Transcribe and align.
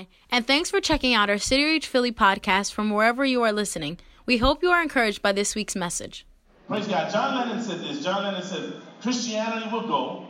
Hi, 0.00 0.06
and 0.30 0.46
thanks 0.46 0.70
for 0.70 0.80
checking 0.80 1.12
out 1.12 1.28
our 1.28 1.36
City 1.36 1.62
Reach 1.62 1.86
Philly 1.86 2.10
podcast 2.10 2.72
from 2.72 2.88
wherever 2.88 3.22
you 3.22 3.42
are 3.42 3.52
listening. 3.52 3.98
We 4.24 4.38
hope 4.38 4.62
you 4.62 4.70
are 4.70 4.82
encouraged 4.82 5.20
by 5.20 5.32
this 5.32 5.54
week's 5.54 5.76
message. 5.76 6.24
Praise 6.68 6.88
God. 6.88 7.12
John 7.12 7.36
Lennon 7.36 7.62
said 7.62 7.80
this. 7.80 8.02
John 8.02 8.22
Lennon 8.22 8.42
said, 8.42 8.72
Christianity 9.02 9.68
will 9.70 9.86
go, 9.86 10.26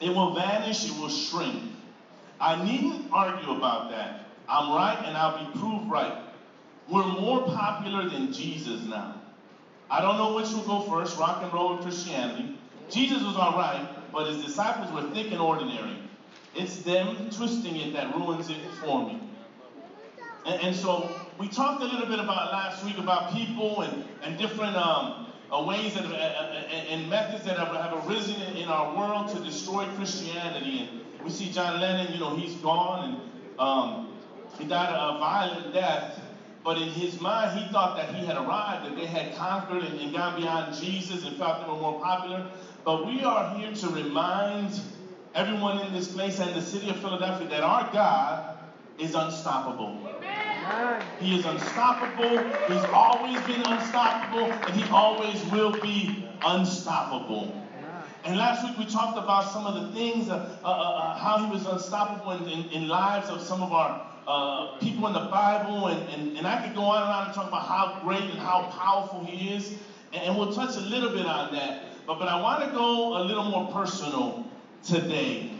it 0.00 0.08
will 0.08 0.34
vanish, 0.34 0.84
it 0.84 0.98
will 0.98 1.08
shrink. 1.08 1.62
I 2.40 2.64
needn't 2.64 3.12
argue 3.12 3.52
about 3.52 3.92
that. 3.92 4.26
I'm 4.48 4.72
right 4.74 5.00
and 5.06 5.16
I'll 5.16 5.44
be 5.44 5.56
proved 5.56 5.88
right. 5.88 6.18
We're 6.88 7.06
more 7.06 7.44
popular 7.44 8.08
than 8.08 8.32
Jesus 8.32 8.82
now. 8.82 9.20
I 9.88 10.00
don't 10.00 10.16
know 10.16 10.34
which 10.34 10.48
will 10.48 10.64
go 10.64 10.80
first, 10.90 11.16
rock 11.20 11.44
and 11.44 11.52
roll 11.52 11.74
or 11.74 11.82
Christianity. 11.82 12.58
Jesus 12.90 13.22
was 13.22 13.36
all 13.36 13.52
right, 13.52 13.88
but 14.12 14.26
his 14.26 14.44
disciples 14.44 14.90
were 14.90 15.08
thick 15.14 15.30
and 15.30 15.40
ordinary. 15.40 16.09
It's 16.54 16.82
them 16.82 17.30
twisting 17.30 17.76
it 17.76 17.92
that 17.92 18.14
ruins 18.14 18.50
it 18.50 18.58
for 18.82 19.06
me. 19.06 19.20
And, 20.46 20.60
and 20.62 20.76
so 20.76 21.10
we 21.38 21.48
talked 21.48 21.82
a 21.82 21.86
little 21.86 22.06
bit 22.06 22.18
about 22.18 22.52
last 22.52 22.84
week 22.84 22.98
about 22.98 23.32
people 23.32 23.82
and, 23.82 24.04
and 24.22 24.38
different 24.38 24.76
um, 24.76 25.28
uh, 25.52 25.62
ways 25.62 25.94
that 25.94 26.04
uh, 26.04 26.08
uh 26.08 26.90
and 26.90 27.08
methods 27.10 27.44
that 27.44 27.58
have, 27.58 27.68
have 27.68 28.08
arisen 28.08 28.40
in, 28.42 28.56
in, 28.56 28.68
our 28.68 28.96
world 28.96 29.34
to 29.34 29.42
destroy 29.42 29.86
Christianity. 29.96 30.88
And 30.90 31.24
we 31.24 31.30
see 31.30 31.50
John 31.50 31.80
Lennon, 31.80 32.12
you 32.12 32.20
know, 32.20 32.36
he's 32.36 32.54
gone 32.56 33.08
and 33.08 33.60
um, 33.60 34.08
he 34.58 34.64
died 34.64 34.90
a 34.90 35.18
violent 35.18 35.72
death. 35.72 36.20
But 36.62 36.76
in 36.76 36.88
his 36.88 37.20
mind, 37.20 37.58
he 37.58 37.72
thought 37.72 37.96
that 37.96 38.14
he 38.14 38.26
had 38.26 38.36
arrived, 38.36 38.84
that 38.84 38.94
they 38.94 39.06
had 39.06 39.34
conquered 39.34 39.82
and, 39.82 39.98
and 39.98 40.12
gone 40.12 40.38
beyond 40.38 40.74
Jesus 40.74 41.24
and 41.24 41.36
felt 41.36 41.64
they 41.64 41.72
were 41.72 41.78
more 41.78 42.00
popular. 42.00 42.50
But 42.84 43.06
we 43.06 43.22
are 43.24 43.54
here 43.54 43.72
to 43.72 43.88
remind 43.88 44.78
everyone 45.34 45.78
in 45.86 45.92
this 45.92 46.08
place 46.08 46.40
and 46.40 46.54
the 46.54 46.62
city 46.62 46.90
of 46.90 46.96
Philadelphia 47.00 47.48
that 47.48 47.62
our 47.62 47.90
God 47.92 48.58
is 48.98 49.14
unstoppable. 49.14 49.96
He 51.20 51.38
is 51.38 51.44
unstoppable. 51.44 52.38
He's 52.68 52.84
always 52.92 53.40
been 53.42 53.62
unstoppable, 53.64 54.52
and 54.52 54.74
he 54.74 54.88
always 54.90 55.44
will 55.46 55.72
be 55.80 56.28
unstoppable. 56.44 57.54
And 58.24 58.36
last 58.36 58.64
week 58.64 58.78
we 58.78 58.84
talked 58.84 59.16
about 59.16 59.50
some 59.50 59.66
of 59.66 59.74
the 59.74 59.98
things, 59.98 60.28
uh, 60.28 60.58
uh, 60.62 60.66
uh, 60.66 60.70
uh 60.70 61.18
how 61.18 61.38
he 61.38 61.50
was 61.50 61.64
unstoppable 61.64 62.32
in, 62.32 62.46
in, 62.48 62.70
in, 62.70 62.88
lives 62.88 63.30
of 63.30 63.40
some 63.40 63.62
of 63.62 63.72
our 63.72 64.06
uh, 64.26 64.78
people 64.78 65.06
in 65.06 65.14
the 65.14 65.30
Bible. 65.30 65.86
And, 65.86 66.06
and, 66.10 66.36
and 66.36 66.46
I 66.46 66.62
could 66.62 66.74
go 66.74 66.82
on 66.82 67.02
and 67.02 67.10
on 67.10 67.26
and 67.26 67.34
talk 67.34 67.48
about 67.48 67.66
how 67.66 67.98
great 68.04 68.22
and 68.22 68.38
how 68.38 68.64
powerful 68.78 69.24
he 69.24 69.54
is. 69.54 69.70
And, 70.12 70.22
and 70.22 70.36
we'll 70.36 70.52
touch 70.52 70.76
a 70.76 70.80
little 70.80 71.10
bit 71.10 71.24
on 71.24 71.54
that. 71.54 71.84
But, 72.06 72.18
but 72.18 72.28
I 72.28 72.38
want 72.42 72.62
to 72.62 72.70
go 72.72 73.16
a 73.16 73.24
little 73.24 73.44
more 73.44 73.72
personal 73.72 74.49
today. 74.84 75.52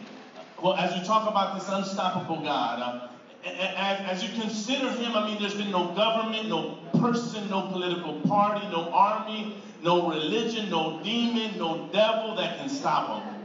Well, 0.63 0.75
as 0.75 0.97
you 0.97 1.05
talk 1.05 1.29
about 1.29 1.59
this 1.59 1.69
unstoppable 1.69 2.43
God, 2.43 2.81
uh, 2.81 3.09
as, 3.49 4.23
as 4.23 4.23
you 4.23 4.41
consider 4.41 4.91
him, 4.91 5.12
I 5.17 5.27
mean, 5.27 5.41
there's 5.41 5.55
been 5.55 5.71
no 5.71 5.95
government, 5.95 6.49
no 6.49 6.79
person, 6.99 7.49
no 7.49 7.69
political 7.69 8.21
party, 8.23 8.67
no 8.69 8.91
army, 8.93 9.57
no 9.83 10.11
religion, 10.11 10.69
no 10.69 11.01
demon, 11.03 11.59
no 11.59 11.89
devil 11.93 12.37
that 12.37 12.59
can 12.59 12.69
stop 12.69 13.23
him. 13.23 13.41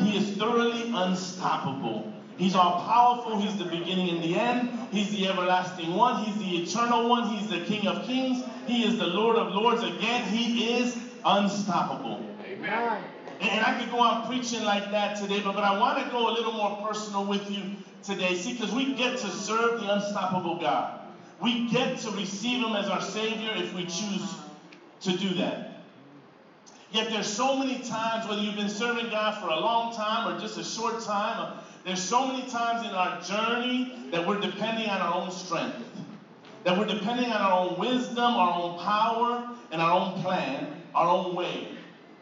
He 0.00 0.16
is 0.16 0.36
thoroughly 0.36 0.92
unstoppable. 0.94 2.12
He's 2.36 2.54
all 2.54 2.84
powerful. 2.84 3.38
He's 3.38 3.56
the 3.56 3.64
beginning 3.64 4.10
and 4.10 4.22
the 4.22 4.36
end. 4.36 4.70
He's 4.90 5.10
the 5.10 5.28
everlasting 5.28 5.94
one. 5.94 6.22
He's 6.24 6.36
the 6.38 6.62
eternal 6.62 7.08
one. 7.08 7.28
He's 7.28 7.48
the 7.48 7.60
King 7.60 7.86
of 7.86 8.04
kings. 8.04 8.44
He 8.66 8.84
is 8.84 8.98
the 8.98 9.06
Lord 9.06 9.36
of 9.36 9.54
lords. 9.54 9.82
Again, 9.82 10.24
he 10.28 10.76
is 10.76 10.98
unstoppable. 11.24 12.22
Amen. 12.44 13.02
And 13.40 13.64
I 13.64 13.78
could 13.78 13.90
go 13.90 13.98
on 13.98 14.26
preaching 14.26 14.64
like 14.64 14.90
that 14.92 15.16
today, 15.20 15.40
but, 15.40 15.54
but 15.54 15.64
I 15.64 15.78
want 15.78 16.02
to 16.02 16.10
go 16.10 16.30
a 16.30 16.32
little 16.32 16.52
more 16.52 16.76
personal 16.88 17.24
with 17.24 17.50
you 17.50 17.76
today. 18.02 18.34
See, 18.34 18.54
because 18.54 18.72
we 18.72 18.94
get 18.94 19.18
to 19.18 19.28
serve 19.28 19.80
the 19.80 19.94
unstoppable 19.94 20.58
God. 20.58 21.00
We 21.40 21.68
get 21.68 21.98
to 21.98 22.10
receive 22.12 22.64
Him 22.64 22.74
as 22.74 22.88
our 22.88 23.02
Savior 23.02 23.52
if 23.54 23.74
we 23.74 23.82
choose 23.82 24.34
to 25.02 25.16
do 25.16 25.34
that. 25.34 25.82
Yet 26.92 27.10
there's 27.10 27.26
so 27.26 27.58
many 27.58 27.80
times, 27.80 28.26
whether 28.26 28.40
you've 28.40 28.56
been 28.56 28.70
serving 28.70 29.10
God 29.10 29.38
for 29.40 29.48
a 29.48 29.60
long 29.60 29.94
time 29.94 30.34
or 30.34 30.40
just 30.40 30.56
a 30.56 30.64
short 30.64 31.02
time, 31.02 31.58
there's 31.84 32.02
so 32.02 32.26
many 32.26 32.48
times 32.48 32.86
in 32.86 32.94
our 32.94 33.20
journey 33.20 34.08
that 34.12 34.26
we're 34.26 34.40
depending 34.40 34.88
on 34.88 35.00
our 35.00 35.22
own 35.22 35.30
strength, 35.30 35.76
that 36.64 36.78
we're 36.78 36.86
depending 36.86 37.30
on 37.30 37.40
our 37.42 37.68
own 37.68 37.78
wisdom, 37.78 38.18
our 38.18 38.62
own 38.62 38.78
power, 38.78 39.50
and 39.72 39.82
our 39.82 39.92
own 39.92 40.22
plan, 40.22 40.82
our 40.94 41.08
own 41.08 41.34
way 41.34 41.75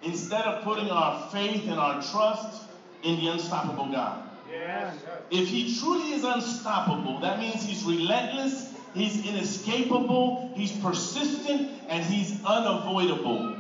instead 0.05 0.43
of 0.43 0.63
putting 0.65 0.91
our 0.91 1.29
faith 1.31 1.67
and 1.69 1.79
our 1.79 2.03
trust 2.03 2.65
in 3.03 3.17
the 3.17 3.29
unstoppable 3.29 3.91
God. 3.91 4.29
Yes. 4.51 4.97
If 5.31 5.49
he 5.49 5.79
truly 5.79 6.13
is 6.13 6.25
unstoppable, 6.25 7.21
that 7.21 7.39
means 7.39 7.65
he's 7.65 7.85
relentless, 7.85 8.73
he's 8.95 9.27
inescapable, 9.27 10.51
he's 10.55 10.73
persistent, 10.79 11.71
and 11.89 12.05
he's 12.05 12.43
unavoidable. 12.45 13.57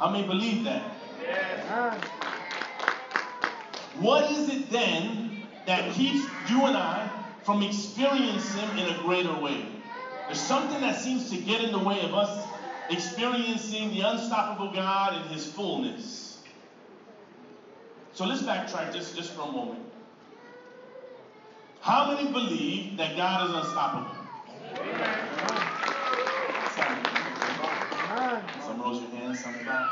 I 0.00 0.12
may 0.12 0.26
believe 0.26 0.64
that. 0.64 0.82
Yes. 1.22 2.00
What 3.98 4.30
is 4.30 4.48
it 4.48 4.70
then 4.70 5.42
that 5.66 5.92
keeps 5.92 6.24
you 6.48 6.64
and 6.64 6.76
I 6.76 7.10
from 7.42 7.62
experiencing 7.62 8.60
him 8.60 8.78
in 8.78 8.94
a 8.94 9.02
greater 9.02 9.34
way? 9.34 9.66
There's 10.26 10.40
something 10.40 10.80
that 10.80 10.98
seems 10.98 11.28
to 11.30 11.36
get 11.36 11.62
in 11.62 11.72
the 11.72 11.78
way 11.78 12.00
of 12.00 12.14
us 12.14 12.46
experiencing 12.90 13.90
the 13.90 14.00
unstoppable 14.00 14.72
God 14.72 15.14
in 15.14 15.22
his 15.32 15.46
fullness. 15.46 16.38
So 18.12 18.26
let's 18.26 18.42
backtrack 18.42 18.92
just, 18.92 19.16
just 19.16 19.32
for 19.32 19.42
a 19.42 19.52
moment. 19.52 19.80
How 21.80 22.12
many 22.12 22.30
believe 22.30 22.96
that 22.98 23.16
God 23.16 23.48
is 23.48 23.56
unstoppable? 23.56 24.16
Some 28.66 28.82
raise 28.82 29.00
your 29.00 29.10
hand, 29.10 29.36
some 29.36 29.54
back. 29.64 29.88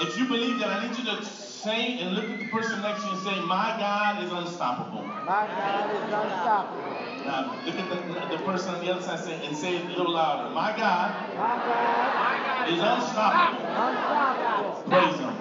If 0.00 0.18
you 0.18 0.26
believe 0.26 0.58
that, 0.58 0.68
I 0.68 0.86
need 0.86 0.98
you 0.98 1.04
to 1.04 1.24
say 1.64 1.98
and 1.98 2.14
look 2.14 2.28
at 2.30 2.38
the 2.38 2.48
person 2.48 2.82
next 2.82 3.00
to 3.02 3.08
you 3.08 3.14
and 3.14 3.22
say, 3.22 3.40
My 3.40 3.74
God 3.78 4.22
is 4.22 4.30
unstoppable. 4.30 5.02
My 5.02 5.48
God 5.48 5.90
is 5.96 6.02
unstoppable. 6.12 7.24
Now, 7.24 7.56
look 7.64 7.76
at 7.76 7.88
the, 7.88 8.36
the 8.36 8.42
person 8.44 8.74
on 8.74 8.84
the 8.84 8.92
other 8.92 9.02
side 9.02 9.20
say, 9.20 9.46
and 9.46 9.56
say 9.56 9.76
it 9.76 9.86
a 9.86 9.88
little 9.88 10.12
louder. 10.12 10.54
My 10.54 10.76
God, 10.76 11.14
My 11.38 11.56
God 11.64 12.68
is 12.68 12.80
unstoppable. 12.80 13.64
Unstoppable. 13.64 14.82
Praise 14.90 15.18
Him. 15.18 15.34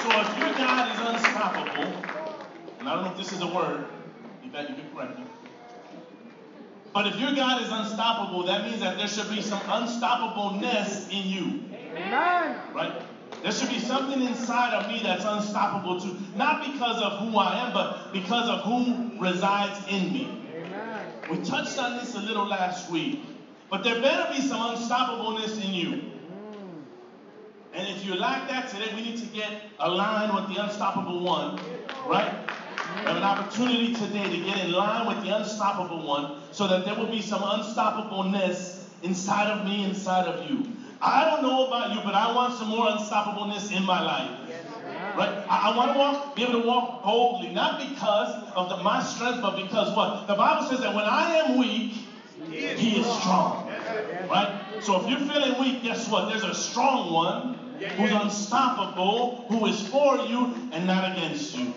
So 0.00 0.08
if 0.20 0.38
your 0.38 0.54
God 0.56 0.90
is 0.90 0.98
unstoppable, 0.98 1.92
and 2.80 2.88
I 2.88 2.94
don't 2.94 3.04
know 3.04 3.10
if 3.12 3.18
this 3.18 3.32
is 3.32 3.42
a 3.42 3.46
word, 3.46 3.84
you 4.42 4.50
bet 4.50 4.70
you 4.70 4.74
can 4.74 4.90
correct 4.94 5.18
me. 5.18 5.24
But 6.94 7.06
if 7.06 7.18
your 7.20 7.32
God 7.34 7.62
is 7.62 7.70
unstoppable, 7.70 8.44
that 8.46 8.64
means 8.64 8.80
that 8.80 8.96
there 8.96 9.08
should 9.08 9.30
be 9.30 9.42
some 9.42 9.60
unstoppableness 9.60 11.10
in 11.10 11.26
you. 11.26 11.71
Amen. 11.96 12.56
Right? 12.74 13.02
There 13.42 13.52
should 13.52 13.70
be 13.70 13.80
something 13.80 14.22
inside 14.22 14.74
of 14.74 14.90
me 14.90 15.00
that's 15.02 15.24
unstoppable 15.24 16.00
too. 16.00 16.16
Not 16.36 16.64
because 16.72 17.02
of 17.02 17.18
who 17.18 17.38
I 17.38 17.66
am, 17.66 17.72
but 17.72 18.12
because 18.12 18.48
of 18.48 18.60
who 18.60 19.20
resides 19.20 19.78
in 19.90 20.12
me. 20.12 20.46
Amen. 20.56 21.06
We 21.30 21.38
touched 21.38 21.78
on 21.78 21.98
this 21.98 22.14
a 22.14 22.20
little 22.20 22.46
last 22.46 22.90
week. 22.90 23.24
But 23.68 23.84
there 23.84 24.00
better 24.00 24.32
be 24.32 24.40
some 24.42 24.60
unstoppableness 24.60 25.64
in 25.64 25.72
you. 25.72 25.88
Mm. 25.88 26.82
And 27.72 27.88
if 27.88 28.04
you 28.04 28.14
lack 28.14 28.48
that 28.48 28.68
today, 28.68 28.94
we 28.94 29.02
need 29.02 29.18
to 29.18 29.26
get 29.26 29.50
aligned 29.78 30.34
with 30.34 30.54
the 30.54 30.62
unstoppable 30.62 31.20
one, 31.24 31.58
right? 32.06 32.32
We 32.96 33.06
have 33.06 33.16
an 33.16 33.22
opportunity 33.22 33.94
today 33.94 34.24
to 34.24 34.44
get 34.44 34.58
in 34.58 34.72
line 34.72 35.06
with 35.06 35.24
the 35.24 35.34
unstoppable 35.34 36.06
one 36.06 36.42
so 36.52 36.68
that 36.68 36.84
there 36.84 36.94
will 36.94 37.10
be 37.10 37.22
some 37.22 37.40
unstoppableness 37.40 38.84
inside 39.02 39.50
of 39.50 39.64
me, 39.64 39.84
inside 39.84 40.28
of 40.28 40.48
you. 40.50 40.66
I 41.02 41.24
don't 41.24 41.42
know 41.42 41.66
about 41.66 41.92
you, 41.92 42.00
but 42.04 42.14
I 42.14 42.32
want 42.32 42.54
some 42.54 42.68
more 42.68 42.86
unstoppableness 42.86 43.76
in 43.76 43.84
my 43.84 44.00
life. 44.00 44.38
Right? 45.16 45.44
I, 45.48 45.72
I 45.72 45.76
want 45.76 45.92
to 45.92 45.98
walk, 45.98 46.36
be 46.36 46.42
able 46.44 46.60
to 46.60 46.66
walk 46.66 47.02
boldly, 47.02 47.52
not 47.52 47.80
because 47.80 48.52
of 48.54 48.68
the, 48.68 48.76
my 48.84 49.02
strength, 49.02 49.42
but 49.42 49.56
because 49.56 49.94
what? 49.96 50.28
The 50.28 50.36
Bible 50.36 50.64
says 50.68 50.80
that 50.80 50.94
when 50.94 51.04
I 51.04 51.34
am 51.34 51.58
weak, 51.58 52.06
he 52.50 53.00
is 53.00 53.06
strong. 53.18 53.68
Right? 54.30 54.62
So 54.80 55.02
if 55.02 55.08
you're 55.08 55.18
feeling 55.18 55.58
weak, 55.58 55.82
guess 55.82 56.08
what? 56.08 56.28
There's 56.28 56.44
a 56.44 56.54
strong 56.54 57.12
one 57.12 57.58
who's 57.96 58.12
unstoppable, 58.12 59.44
who 59.48 59.66
is 59.66 59.86
for 59.88 60.18
you 60.18 60.54
and 60.70 60.86
not 60.86 61.16
against 61.16 61.58
you. 61.58 61.74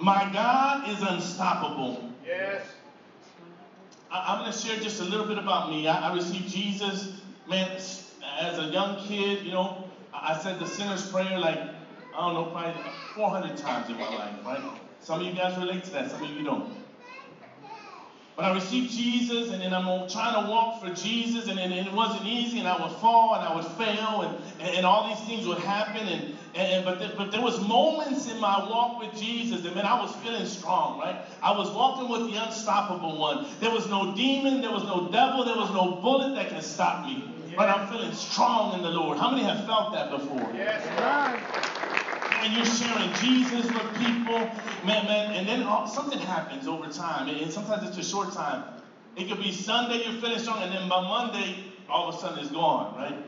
My 0.00 0.30
God 0.32 0.88
is 0.88 1.02
unstoppable. 1.02 2.10
Yes. 2.24 2.62
I, 4.10 4.34
am 4.34 4.40
going 4.40 4.52
to 4.52 4.58
share 4.58 4.80
just 4.80 5.00
a 5.00 5.04
little 5.04 5.26
bit 5.26 5.38
about 5.38 5.70
me. 5.70 5.86
I, 5.86 6.08
I 6.08 6.14
received 6.14 6.48
Jesus 6.48 7.17
man, 7.48 7.80
as 8.38 8.58
a 8.58 8.64
young 8.64 8.98
kid, 9.06 9.44
you 9.44 9.52
know, 9.52 9.84
I 10.12 10.38
said 10.38 10.58
the 10.58 10.66
sinner's 10.66 11.10
prayer 11.10 11.38
like, 11.38 11.58
I 11.58 12.20
don't 12.20 12.34
know, 12.34 12.50
probably 12.52 12.74
400 13.14 13.56
times 13.56 13.88
in 13.88 13.96
my 13.96 14.14
life, 14.14 14.34
right? 14.44 14.62
Some 15.00 15.20
of 15.20 15.26
you 15.26 15.32
guys 15.32 15.56
relate 15.58 15.84
to 15.84 15.90
that, 15.92 16.10
some 16.10 16.22
of 16.22 16.30
you 16.30 16.42
don't. 16.42 16.72
But 18.38 18.44
I 18.44 18.54
received 18.54 18.92
Jesus, 18.92 19.50
and 19.50 19.60
then 19.60 19.74
I'm 19.74 20.08
trying 20.08 20.44
to 20.44 20.48
walk 20.48 20.80
for 20.80 20.94
Jesus, 20.94 21.48
and, 21.48 21.58
and, 21.58 21.72
it 21.72 21.92
wasn't 21.92 22.24
easy, 22.24 22.60
and 22.60 22.68
I 22.68 22.80
would 22.80 22.96
fall, 22.98 23.34
and 23.34 23.42
I 23.42 23.52
would 23.52 23.64
fail, 23.64 24.22
and, 24.22 24.38
and, 24.60 24.76
and 24.76 24.86
all 24.86 25.08
these 25.08 25.26
things 25.26 25.44
would 25.44 25.58
happen. 25.58 26.06
And, 26.06 26.34
and 26.54 26.84
but, 26.84 27.00
the, 27.00 27.12
but 27.16 27.32
there 27.32 27.40
was 27.40 27.58
moments 27.66 28.30
in 28.30 28.40
my 28.40 28.58
walk 28.70 29.00
with 29.00 29.20
Jesus, 29.20 29.64
and 29.64 29.74
man, 29.74 29.84
I 29.84 30.00
was 30.00 30.14
feeling 30.16 30.46
strong, 30.46 31.00
right? 31.00 31.16
I 31.42 31.50
was 31.50 31.68
walking 31.70 32.08
with 32.08 32.30
the 32.30 32.44
unstoppable 32.44 33.18
one. 33.18 33.44
There 33.58 33.72
was 33.72 33.88
no 33.88 34.14
demon, 34.14 34.60
there 34.60 34.70
was 34.70 34.84
no 34.84 35.08
devil, 35.10 35.44
there 35.44 35.56
was 35.56 35.70
no 35.70 35.96
bullet 36.00 36.36
that 36.36 36.48
can 36.48 36.62
stop 36.62 37.06
me. 37.06 37.37
But 37.58 37.70
I'm 37.70 37.88
feeling 37.88 38.12
strong 38.12 38.74
in 38.74 38.82
the 38.82 38.90
Lord. 38.90 39.18
How 39.18 39.32
many 39.32 39.42
have 39.42 39.66
felt 39.66 39.92
that 39.92 40.12
before? 40.12 40.48
Yes, 40.54 40.86
Amen. 40.96 41.40
And 42.44 42.54
you're 42.54 42.64
sharing 42.64 43.12
Jesus 43.14 43.66
with 43.66 43.98
people, 43.98 44.38
man, 44.86 45.06
man, 45.06 45.34
and 45.34 45.48
then 45.48 45.64
all, 45.64 45.88
something 45.88 46.20
happens 46.20 46.68
over 46.68 46.86
time, 46.86 47.28
and 47.28 47.50
sometimes 47.50 47.88
it's 47.88 47.98
a 47.98 48.08
short 48.08 48.32
time. 48.32 48.62
It 49.16 49.28
could 49.28 49.40
be 49.40 49.50
Sunday 49.50 50.04
you're 50.04 50.20
feeling 50.20 50.38
strong, 50.38 50.62
and 50.62 50.72
then 50.72 50.88
by 50.88 51.00
Monday, 51.00 51.64
all 51.88 52.08
of 52.08 52.14
a 52.14 52.18
sudden 52.18 52.38
it's 52.38 52.52
gone, 52.52 52.94
right? 52.94 53.18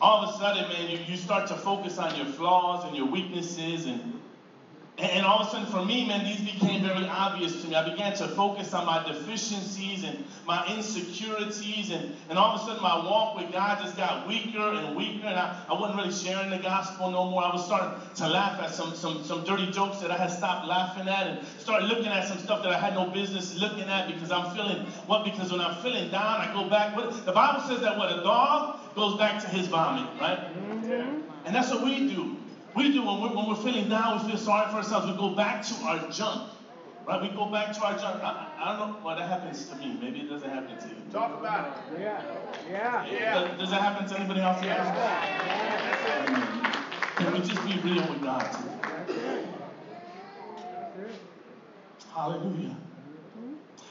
All 0.00 0.24
of 0.24 0.34
a 0.34 0.38
sudden, 0.38 0.66
man, 0.70 0.90
you, 0.90 0.98
you 1.06 1.18
start 1.18 1.46
to 1.48 1.56
focus 1.56 1.98
on 1.98 2.16
your 2.16 2.24
flaws 2.24 2.86
and 2.86 2.96
your 2.96 3.06
weaknesses, 3.06 3.84
and 3.84 4.18
and 4.96 5.26
all 5.26 5.40
of 5.40 5.48
a 5.48 5.50
sudden, 5.50 5.66
for 5.66 5.84
me, 5.84 6.06
man, 6.06 6.24
these 6.24 6.40
became 6.40 6.80
very 6.80 7.08
obvious 7.08 7.60
to 7.62 7.68
me. 7.68 7.74
I 7.74 7.90
began 7.90 8.14
to 8.16 8.28
focus 8.28 8.72
on 8.72 8.86
my 8.86 9.04
deficiencies 9.04 10.04
and 10.04 10.24
my 10.46 10.64
insecurities, 10.68 11.90
and, 11.90 12.14
and 12.28 12.38
all 12.38 12.54
of 12.54 12.62
a 12.62 12.64
sudden, 12.64 12.80
my 12.80 12.94
walk 12.94 13.36
with 13.36 13.50
God 13.50 13.82
just 13.82 13.96
got 13.96 14.28
weaker 14.28 14.60
and 14.60 14.94
weaker, 14.94 15.26
and 15.26 15.36
I, 15.36 15.64
I 15.68 15.72
wasn't 15.72 15.96
really 15.98 16.12
sharing 16.12 16.48
the 16.50 16.58
gospel 16.58 17.10
no 17.10 17.28
more. 17.28 17.42
I 17.42 17.52
was 17.52 17.64
starting 17.64 17.98
to 18.16 18.28
laugh 18.28 18.60
at 18.60 18.70
some, 18.70 18.94
some, 18.94 19.24
some 19.24 19.42
dirty 19.42 19.68
jokes 19.72 19.98
that 19.98 20.12
I 20.12 20.16
had 20.16 20.30
stopped 20.30 20.68
laughing 20.68 21.08
at, 21.08 21.26
and 21.26 21.46
started 21.58 21.86
looking 21.88 22.06
at 22.06 22.28
some 22.28 22.38
stuff 22.38 22.62
that 22.62 22.70
I 22.70 22.78
had 22.78 22.94
no 22.94 23.06
business 23.06 23.58
looking 23.58 23.88
at 23.88 24.06
because 24.06 24.30
I'm 24.30 24.54
feeling 24.54 24.86
what? 25.06 25.24
Because 25.24 25.50
when 25.50 25.60
I'm 25.60 25.74
feeling 25.82 26.08
down, 26.12 26.40
I 26.40 26.52
go 26.52 26.70
back. 26.70 26.94
What, 26.94 27.26
the 27.26 27.32
Bible 27.32 27.62
says 27.66 27.80
that 27.80 27.98
what 27.98 28.12
a 28.12 28.22
dog 28.22 28.78
goes 28.94 29.18
back 29.18 29.42
to 29.42 29.48
his 29.48 29.66
vomit, 29.66 30.08
right? 30.20 30.38
Mm-hmm. 30.38 31.20
And 31.46 31.54
that's 31.54 31.70
what 31.70 31.82
we 31.82 32.08
do. 32.08 32.36
We 32.76 32.92
do 32.92 33.04
when 33.04 33.20
we're, 33.20 33.34
when 33.34 33.46
we're 33.46 33.54
feeling 33.54 33.88
down, 33.88 34.24
we 34.24 34.30
feel 34.30 34.38
sorry 34.38 34.70
for 34.70 34.76
ourselves. 34.78 35.06
We 35.06 35.16
go 35.16 35.34
back 35.34 35.62
to 35.66 35.74
our 35.84 36.10
junk. 36.10 36.50
Right? 37.06 37.20
We 37.20 37.28
go 37.28 37.46
back 37.46 37.72
to 37.74 37.80
our 37.84 37.92
junk. 37.98 38.22
I, 38.22 38.48
I 38.58 38.78
don't 38.78 38.92
know 38.92 38.98
why 39.02 39.14
that 39.16 39.28
happens 39.28 39.68
to 39.68 39.76
me. 39.76 39.96
Maybe 40.00 40.20
it 40.20 40.28
doesn't 40.28 40.48
happen 40.48 40.76
to 40.78 40.88
you. 40.88 40.96
Talk 41.12 41.38
about 41.38 41.68
it. 41.68 42.00
Yeah. 42.00 42.22
Yeah. 42.70 43.06
yeah. 43.06 43.34
Does, 43.34 43.58
does 43.60 43.70
that 43.70 43.82
happen 43.82 44.08
to 44.08 44.18
anybody 44.18 44.40
else? 44.40 44.62
Yeah. 44.64 44.84
Can 47.16 47.32
we 47.32 47.38
just 47.40 47.64
be 47.64 47.78
real 47.88 48.08
with 48.08 48.22
God 48.22 48.50
today? 49.06 49.44
Hallelujah. 52.12 52.76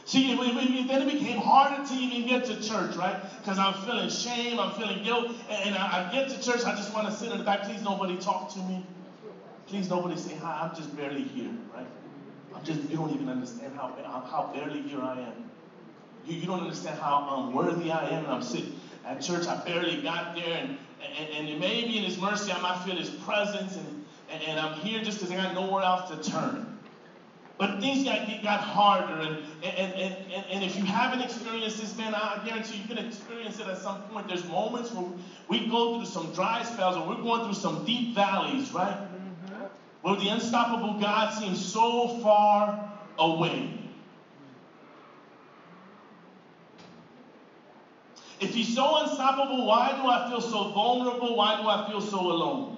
See, 0.06 0.36
then 0.36 1.02
it 1.02 1.12
became 1.12 1.40
harder 1.40 1.88
to 1.88 1.94
even 1.94 2.28
get 2.28 2.46
to 2.46 2.56
church, 2.62 2.96
right? 2.98 3.16
Because 3.40 3.58
I'm 3.58 3.74
feeling 3.86 4.10
shame, 4.10 4.60
I'm 4.60 4.72
feeling 4.74 5.02
guilt, 5.02 5.28
and, 5.50 5.70
and 5.70 5.76
I, 5.76 6.10
I, 6.10 6.14
get 6.14 6.30
to 6.30 6.42
church, 6.42 6.66
I 6.66 6.76
just 6.76 6.94
want 6.94 7.08
to 7.08 7.14
sit 7.14 7.32
in 7.32 7.38
the 7.38 7.44
back. 7.44 7.64
Please, 7.64 7.82
nobody 7.82 8.18
talk 8.18 8.54
to 8.54 8.60
me. 8.60 8.86
Please, 9.68 9.90
nobody 9.90 10.18
say 10.18 10.36
hi. 10.36 10.60
I'm 10.62 10.76
just 10.76 10.96
barely 10.98 11.24
here, 11.24 11.52
right? 11.74 11.88
I'm 12.54 12.64
just, 12.66 12.82
you 12.90 12.98
don't 12.98 13.14
even 13.14 13.30
understand 13.30 13.76
how, 13.78 13.96
how 14.30 14.52
barely 14.54 14.82
here 14.82 15.02
I 15.02 15.22
am. 15.22 15.50
You, 16.26 16.36
you 16.36 16.48
don't 16.48 16.62
understand 16.62 17.00
how 17.00 17.46
unworthy 17.48 17.90
I 17.90 18.10
am, 18.10 18.26
and 18.26 18.34
I'm 18.34 18.44
sitting 18.44 18.76
at 19.06 19.22
church. 19.22 19.48
I 19.48 19.64
barely 19.64 20.02
got 20.02 20.36
there, 20.36 20.68
and, 20.68 20.78
and, 21.18 21.48
and 21.48 21.60
maybe 21.62 21.98
in 21.98 22.04
His 22.04 22.18
mercy, 22.20 22.52
I 22.52 22.60
might 22.60 22.84
feel 22.84 22.98
His 22.98 23.10
presence, 23.10 23.78
and, 23.78 24.06
and, 24.30 24.44
and 24.44 24.60
I'm 24.60 24.74
here 24.80 25.02
just 25.02 25.20
because 25.20 25.32
I 25.32 25.38
got 25.42 25.54
nowhere 25.54 25.84
else 25.84 26.10
to 26.10 26.32
turn. 26.32 26.73
But 27.58 27.80
things 27.80 28.04
got, 28.04 28.28
got 28.42 28.60
harder, 28.62 29.22
and, 29.22 29.38
and, 29.64 29.94
and, 29.94 30.16
and, 30.34 30.46
and 30.50 30.64
if 30.64 30.76
you 30.76 30.86
haven't 30.86 31.22
experienced 31.22 31.80
this, 31.80 31.96
man, 31.96 32.16
I 32.16 32.42
guarantee 32.44 32.78
you 32.78 32.88
can 32.88 32.98
experience 33.06 33.60
it 33.60 33.68
at 33.68 33.78
some 33.78 34.02
point. 34.04 34.28
There's 34.28 34.46
moments 34.46 34.92
where 34.92 35.06
we 35.48 35.68
go 35.68 35.96
through 35.96 36.08
some 36.08 36.34
dry 36.34 36.64
spells, 36.64 36.98
or 36.98 37.08
we're 37.08 37.22
going 37.22 37.44
through 37.44 37.54
some 37.54 37.86
deep 37.86 38.16
valleys, 38.16 38.72
right? 38.74 38.98
Mm-hmm. 38.98 39.66
Where 40.02 40.16
the 40.16 40.30
unstoppable 40.30 41.00
God 41.00 41.30
seems 41.32 41.64
so 41.64 42.20
far 42.24 42.92
away. 43.20 43.80
If 48.40 48.56
he's 48.56 48.74
so 48.76 48.98
unstoppable, 48.98 49.68
why 49.68 49.92
do 50.02 50.10
I 50.10 50.28
feel 50.30 50.42
so 50.42 50.72
vulnerable? 50.72 51.38
Why 51.38 51.62
do 51.62 51.70
I 51.70 51.90
feel 51.90 52.02
so 52.02 52.20
alone? 52.20 52.73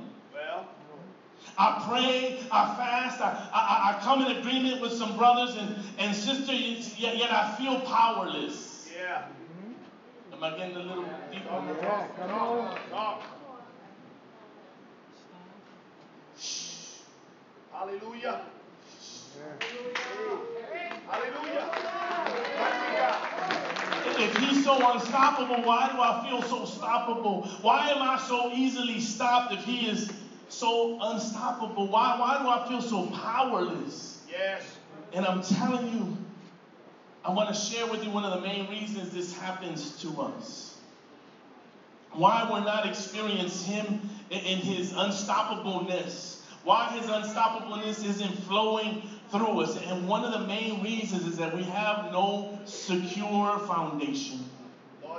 I 1.58 1.82
pray, 1.88 2.40
I 2.52 2.76
fast, 2.76 3.22
I, 3.22 3.50
I, 3.54 3.96
I 3.98 4.02
come 4.04 4.22
in 4.22 4.38
agreement 4.38 4.82
with 4.82 4.92
some 4.92 5.16
brothers 5.16 5.56
and, 5.56 5.78
and 5.98 6.16
sisters, 6.16 7.00
yet, 7.00 7.18
yet 7.18 7.32
I 7.32 7.56
feel 7.58 7.80
powerless. 7.82 8.90
Yeah. 8.94 9.24
Am 10.34 10.44
I 10.44 10.50
getting 10.58 10.76
a 10.76 10.80
little 10.80 11.06
deep 11.32 11.50
on 11.50 11.68
the 11.68 11.74
yeah, 11.74 12.08
come 12.18 12.32
on. 12.32 12.78
Talk. 12.90 13.24
Hallelujah. 17.72 18.42
Hallelujah. 21.08 21.72
If 24.18 24.38
he's 24.38 24.64
so 24.64 24.92
unstoppable, 24.94 25.64
why 25.64 25.92
do 25.92 26.02
I 26.02 26.28
feel 26.28 26.42
so 26.42 26.62
stoppable? 26.62 27.46
Why 27.62 27.90
am 27.90 28.02
I 28.02 28.18
so 28.18 28.52
easily 28.52 29.00
stopped 29.00 29.54
if 29.54 29.64
he 29.64 29.88
is 29.88 30.12
so 30.56 30.98
unstoppable? 31.02 31.88
Why, 31.88 32.20
why 32.20 32.42
do 32.42 32.50
I 32.50 32.68
feel 32.68 32.82
so 32.82 33.08
powerless? 33.08 34.22
Yes. 34.30 34.64
And 35.14 35.26
I'm 35.26 35.44
telling 35.44 35.88
you, 35.94 36.18
I 37.24 37.32
want 37.32 37.50
to 37.50 37.56
share 37.56 37.88
with 37.88 38.04
you 38.04 38.12
one 38.12 38.24
of 38.24 38.40
the 38.40 38.48
main 38.48 38.70
reasons 38.70 39.12
this 39.12 39.36
happens 39.36 40.02
to 40.02 40.22
us. 40.22 40.78
Why 42.12 42.48
we're 42.50 42.64
not 42.64 42.86
experiencing 42.86 43.74
Him 43.74 44.10
in 44.30 44.60
His 44.60 44.94
unstoppableness. 44.94 46.42
Why 46.64 46.90
His 46.98 47.08
unstoppableness 47.08 48.06
isn't 48.08 48.44
flowing 48.44 49.04
through 49.32 49.62
us. 49.62 49.78
And 49.88 50.08
one 50.08 50.24
of 50.24 50.40
the 50.40 50.48
main 50.48 50.84
reasons 50.84 51.26
is 51.26 51.38
that 51.38 51.56
we 51.56 51.64
have 51.64 52.12
no 52.12 52.60
secure 52.66 53.60
foundation. 53.60 54.46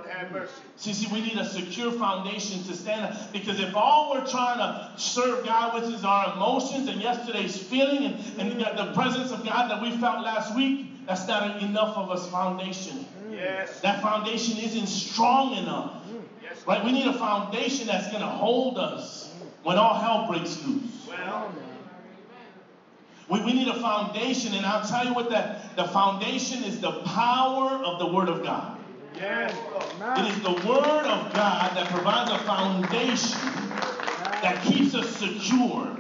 Lord 0.07 0.19
have 0.19 0.33
mercy. 0.33 0.53
See, 0.77 0.93
see, 0.93 1.13
we 1.13 1.21
need 1.21 1.39
a 1.39 1.45
secure 1.45 1.93
foundation 1.93 2.63
to 2.65 2.75
stand 2.75 3.07
on. 3.07 3.17
Because 3.33 3.61
if 3.61 3.75
all 3.75 4.11
we're 4.13 4.27
trying 4.27 4.59
to 4.59 4.93
serve 5.01 5.45
God 5.45 5.75
with 5.75 5.93
is 5.93 6.05
our 6.05 6.35
emotions 6.35 6.89
and 6.89 7.01
yesterday's 7.01 7.57
feeling 7.57 8.05
and, 8.05 8.41
and 8.41 8.61
the 8.61 8.93
presence 8.95 9.33
of 9.33 9.45
God 9.45 9.71
that 9.71 9.83
we 9.83 9.91
felt 9.99 10.25
last 10.25 10.55
week, 10.57 11.07
that's 11.07 11.27
not 11.27 11.63
enough 11.63 11.97
of 11.97 12.11
a 12.11 12.31
foundation. 12.31 13.07
Yes. 13.31 13.81
That 13.81 14.03
foundation 14.03 14.59
isn't 14.59 14.87
strong 14.87 15.57
enough. 15.57 16.03
Yes. 16.43 16.67
Right? 16.67 16.85
We 16.85 16.93
need 16.93 17.07
a 17.07 17.19
foundation 17.19 17.87
that's 17.87 18.09
going 18.09 18.23
to 18.23 18.29
hold 18.29 18.79
us 18.79 19.33
when 19.63 19.77
all 19.77 19.95
hell 19.95 20.27
breaks 20.29 20.63
loose. 20.65 21.07
Well, 21.09 21.53
we, 23.29 23.45
we 23.45 23.53
need 23.53 23.69
a 23.69 23.81
foundation, 23.81 24.55
and 24.55 24.65
I'll 24.65 24.87
tell 24.87 25.05
you 25.05 25.13
what 25.13 25.31
that 25.31 25.77
the 25.77 25.85
foundation 25.85 26.63
is 26.63 26.81
the 26.81 27.01
power 27.03 27.71
of 27.71 27.99
the 27.99 28.07
Word 28.07 28.29
of 28.29 28.45
God. 28.45 28.76
It 29.19 30.27
is 30.31 30.43
the 30.43 30.53
Word 30.69 31.07
of 31.07 31.33
God 31.33 31.75
that 31.75 31.89
provides 31.89 32.31
a 32.31 32.39
foundation 32.41 33.41
that 34.43 34.63
keeps 34.63 34.95
us 34.95 35.17
secure. 35.17 35.99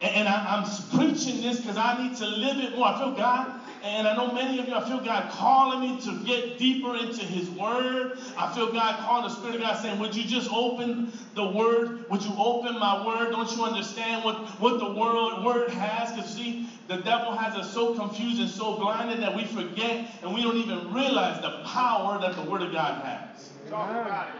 And, 0.00 0.14
and 0.14 0.28
I, 0.28 0.58
am 0.58 0.64
preaching 0.96 1.40
this 1.40 1.58
because 1.58 1.76
I 1.76 2.00
need 2.06 2.16
to 2.18 2.26
live 2.26 2.58
it 2.58 2.76
more. 2.76 2.86
I 2.86 2.98
feel 2.98 3.16
God, 3.16 3.55
and 3.86 4.08
I 4.08 4.14
know 4.14 4.32
many 4.32 4.58
of 4.58 4.66
you, 4.66 4.74
I 4.74 4.86
feel 4.86 5.00
God 5.00 5.30
calling 5.30 5.80
me 5.80 6.00
to 6.02 6.24
get 6.24 6.58
deeper 6.58 6.96
into 6.96 7.22
His 7.24 7.48
Word. 7.50 8.18
I 8.36 8.52
feel 8.52 8.72
God 8.72 8.98
calling 9.00 9.22
the 9.22 9.30
Spirit 9.30 9.56
of 9.56 9.60
God 9.62 9.80
saying, 9.80 9.98
Would 9.98 10.14
you 10.14 10.24
just 10.24 10.50
open 10.50 11.10
the 11.34 11.44
Word? 11.44 12.08
Would 12.10 12.24
you 12.24 12.34
open 12.38 12.78
my 12.78 13.04
Word? 13.06 13.30
Don't 13.30 13.50
you 13.56 13.64
understand 13.64 14.24
what, 14.24 14.36
what 14.60 14.78
the 14.78 14.86
word, 14.86 15.42
word 15.44 15.70
has? 15.70 16.12
Because 16.12 16.34
see, 16.34 16.66
the 16.88 16.98
devil 16.98 17.32
has 17.32 17.54
us 17.54 17.72
so 17.72 17.94
confused 17.94 18.40
and 18.40 18.48
so 18.48 18.76
blinded 18.76 19.20
that 19.20 19.34
we 19.34 19.44
forget 19.44 20.06
and 20.22 20.34
we 20.34 20.42
don't 20.42 20.56
even 20.56 20.92
realize 20.92 21.40
the 21.40 21.62
power 21.64 22.18
that 22.18 22.34
the 22.34 22.42
Word 22.42 22.62
of 22.62 22.72
God 22.72 23.04
has. 23.04 23.50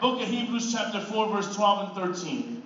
Book 0.01 0.21
of 0.21 0.29
Hebrews, 0.29 0.73
chapter 0.73 1.01
4, 1.01 1.29
verse 1.29 1.55
12 1.55 1.87
and 1.87 2.15
13. 2.15 2.63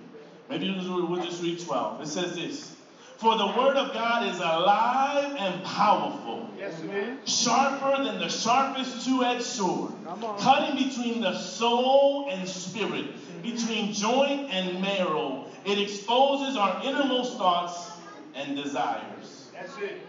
Maybe 0.49 0.69
we'll 0.69 1.23
just 1.23 1.41
read 1.41 1.59
12. 1.59 2.01
It 2.01 2.07
says 2.07 2.35
this 2.35 2.75
For 3.21 3.37
the 3.37 3.45
Word 3.45 3.77
of 3.77 3.93
God 3.93 4.27
is 4.33 4.39
alive 4.39 5.35
and 5.37 5.63
powerful, 5.63 6.49
yes, 6.57 6.81
it 6.81 6.89
is. 6.89 7.31
sharper 7.31 8.03
than 8.03 8.17
the 8.17 8.27
sharpest 8.27 9.05
two 9.05 9.23
edged 9.23 9.43
sword, 9.43 9.93
cutting 10.39 10.89
between 10.89 11.21
the 11.21 11.37
soul 11.37 12.29
and 12.31 12.49
spirit, 12.49 13.05
between 13.43 13.93
joint 13.93 14.49
and 14.49 14.81
marrow. 14.81 15.45
It 15.65 15.77
exposes 15.77 16.57
our 16.57 16.83
innermost 16.83 17.37
thoughts 17.37 17.91
and 18.33 18.55
desires. 18.55 19.51
That's 19.53 19.77
it. 19.77 20.01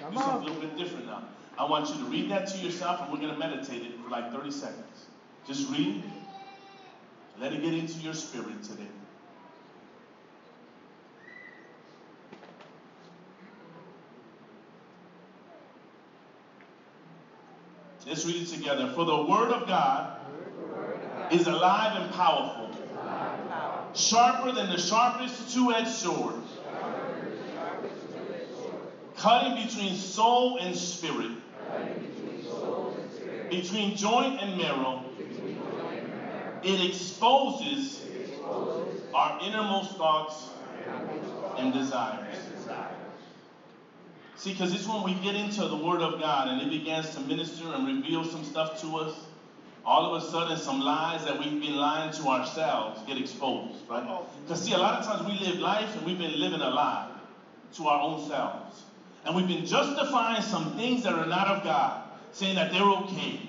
Come 0.00 0.14
Do 0.14 0.20
something 0.20 0.50
a 0.50 0.52
little 0.52 0.68
bit 0.68 0.78
different 0.78 1.06
now. 1.06 1.24
I 1.58 1.64
want 1.64 1.88
you 1.88 1.96
to 1.96 2.04
read 2.04 2.30
that 2.30 2.46
to 2.46 2.58
yourself, 2.58 3.02
and 3.02 3.10
we're 3.10 3.18
going 3.18 3.32
to 3.32 3.38
meditate 3.40 3.82
it 3.82 3.98
for 4.00 4.08
like 4.08 4.30
30 4.32 4.52
seconds. 4.52 5.06
Just 5.48 5.68
read 5.72 5.96
it. 5.96 7.40
Let 7.40 7.52
it 7.52 7.60
get 7.60 7.74
into 7.74 7.98
your 7.98 8.14
spirit 8.14 8.62
today. 8.62 8.86
Let's 18.08 18.24
read 18.24 18.40
it 18.40 18.48
together. 18.48 18.90
For 18.94 19.04
the 19.04 19.24
word 19.24 19.52
of 19.52 19.68
God 19.68 20.16
is 21.30 21.46
alive 21.46 22.00
and 22.00 22.10
powerful, 22.14 22.70
sharper 23.94 24.52
than 24.52 24.70
the 24.70 24.78
sharpest 24.78 25.52
two 25.52 25.70
edged 25.72 25.88
sword, 25.88 26.36
cutting 29.14 29.62
between 29.62 29.94
soul 29.94 30.56
and 30.56 30.74
spirit, 30.74 31.32
between 33.50 33.94
joint 33.94 34.40
and 34.40 34.56
marrow. 34.56 35.04
It 36.62 36.80
exposes 36.88 38.06
our 39.14 39.38
innermost 39.42 39.98
thoughts 39.98 40.48
and 41.58 41.74
desires. 41.74 42.27
See, 44.38 44.52
because 44.52 44.72
it's 44.72 44.86
when 44.86 45.02
we 45.02 45.14
get 45.14 45.34
into 45.34 45.66
the 45.66 45.74
Word 45.74 46.00
of 46.00 46.20
God 46.20 46.46
and 46.46 46.62
it 46.62 46.70
begins 46.70 47.12
to 47.16 47.20
minister 47.20 47.74
and 47.74 47.84
reveal 47.84 48.24
some 48.24 48.44
stuff 48.44 48.80
to 48.82 48.96
us, 48.98 49.12
all 49.84 50.14
of 50.14 50.22
a 50.22 50.26
sudden 50.30 50.56
some 50.56 50.80
lies 50.80 51.24
that 51.24 51.40
we've 51.40 51.60
been 51.60 51.74
lying 51.74 52.12
to 52.12 52.28
ourselves 52.28 53.00
get 53.04 53.18
exposed, 53.18 53.78
right? 53.90 54.04
Oh. 54.06 54.26
Because 54.44 54.62
see, 54.62 54.74
a 54.74 54.78
lot 54.78 55.00
of 55.00 55.04
times 55.04 55.26
we 55.26 55.44
live 55.44 55.58
life 55.58 55.92
and 55.96 56.06
we've 56.06 56.18
been 56.18 56.38
living 56.38 56.60
a 56.60 56.70
lie 56.70 57.10
to 57.74 57.88
our 57.88 58.00
own 58.00 58.28
selves. 58.28 58.84
And 59.24 59.34
we've 59.34 59.48
been 59.48 59.66
justifying 59.66 60.42
some 60.42 60.76
things 60.76 61.02
that 61.02 61.14
are 61.14 61.26
not 61.26 61.48
of 61.48 61.64
God, 61.64 62.04
saying 62.30 62.54
that 62.54 62.70
they're 62.70 62.82
okay. 62.82 63.40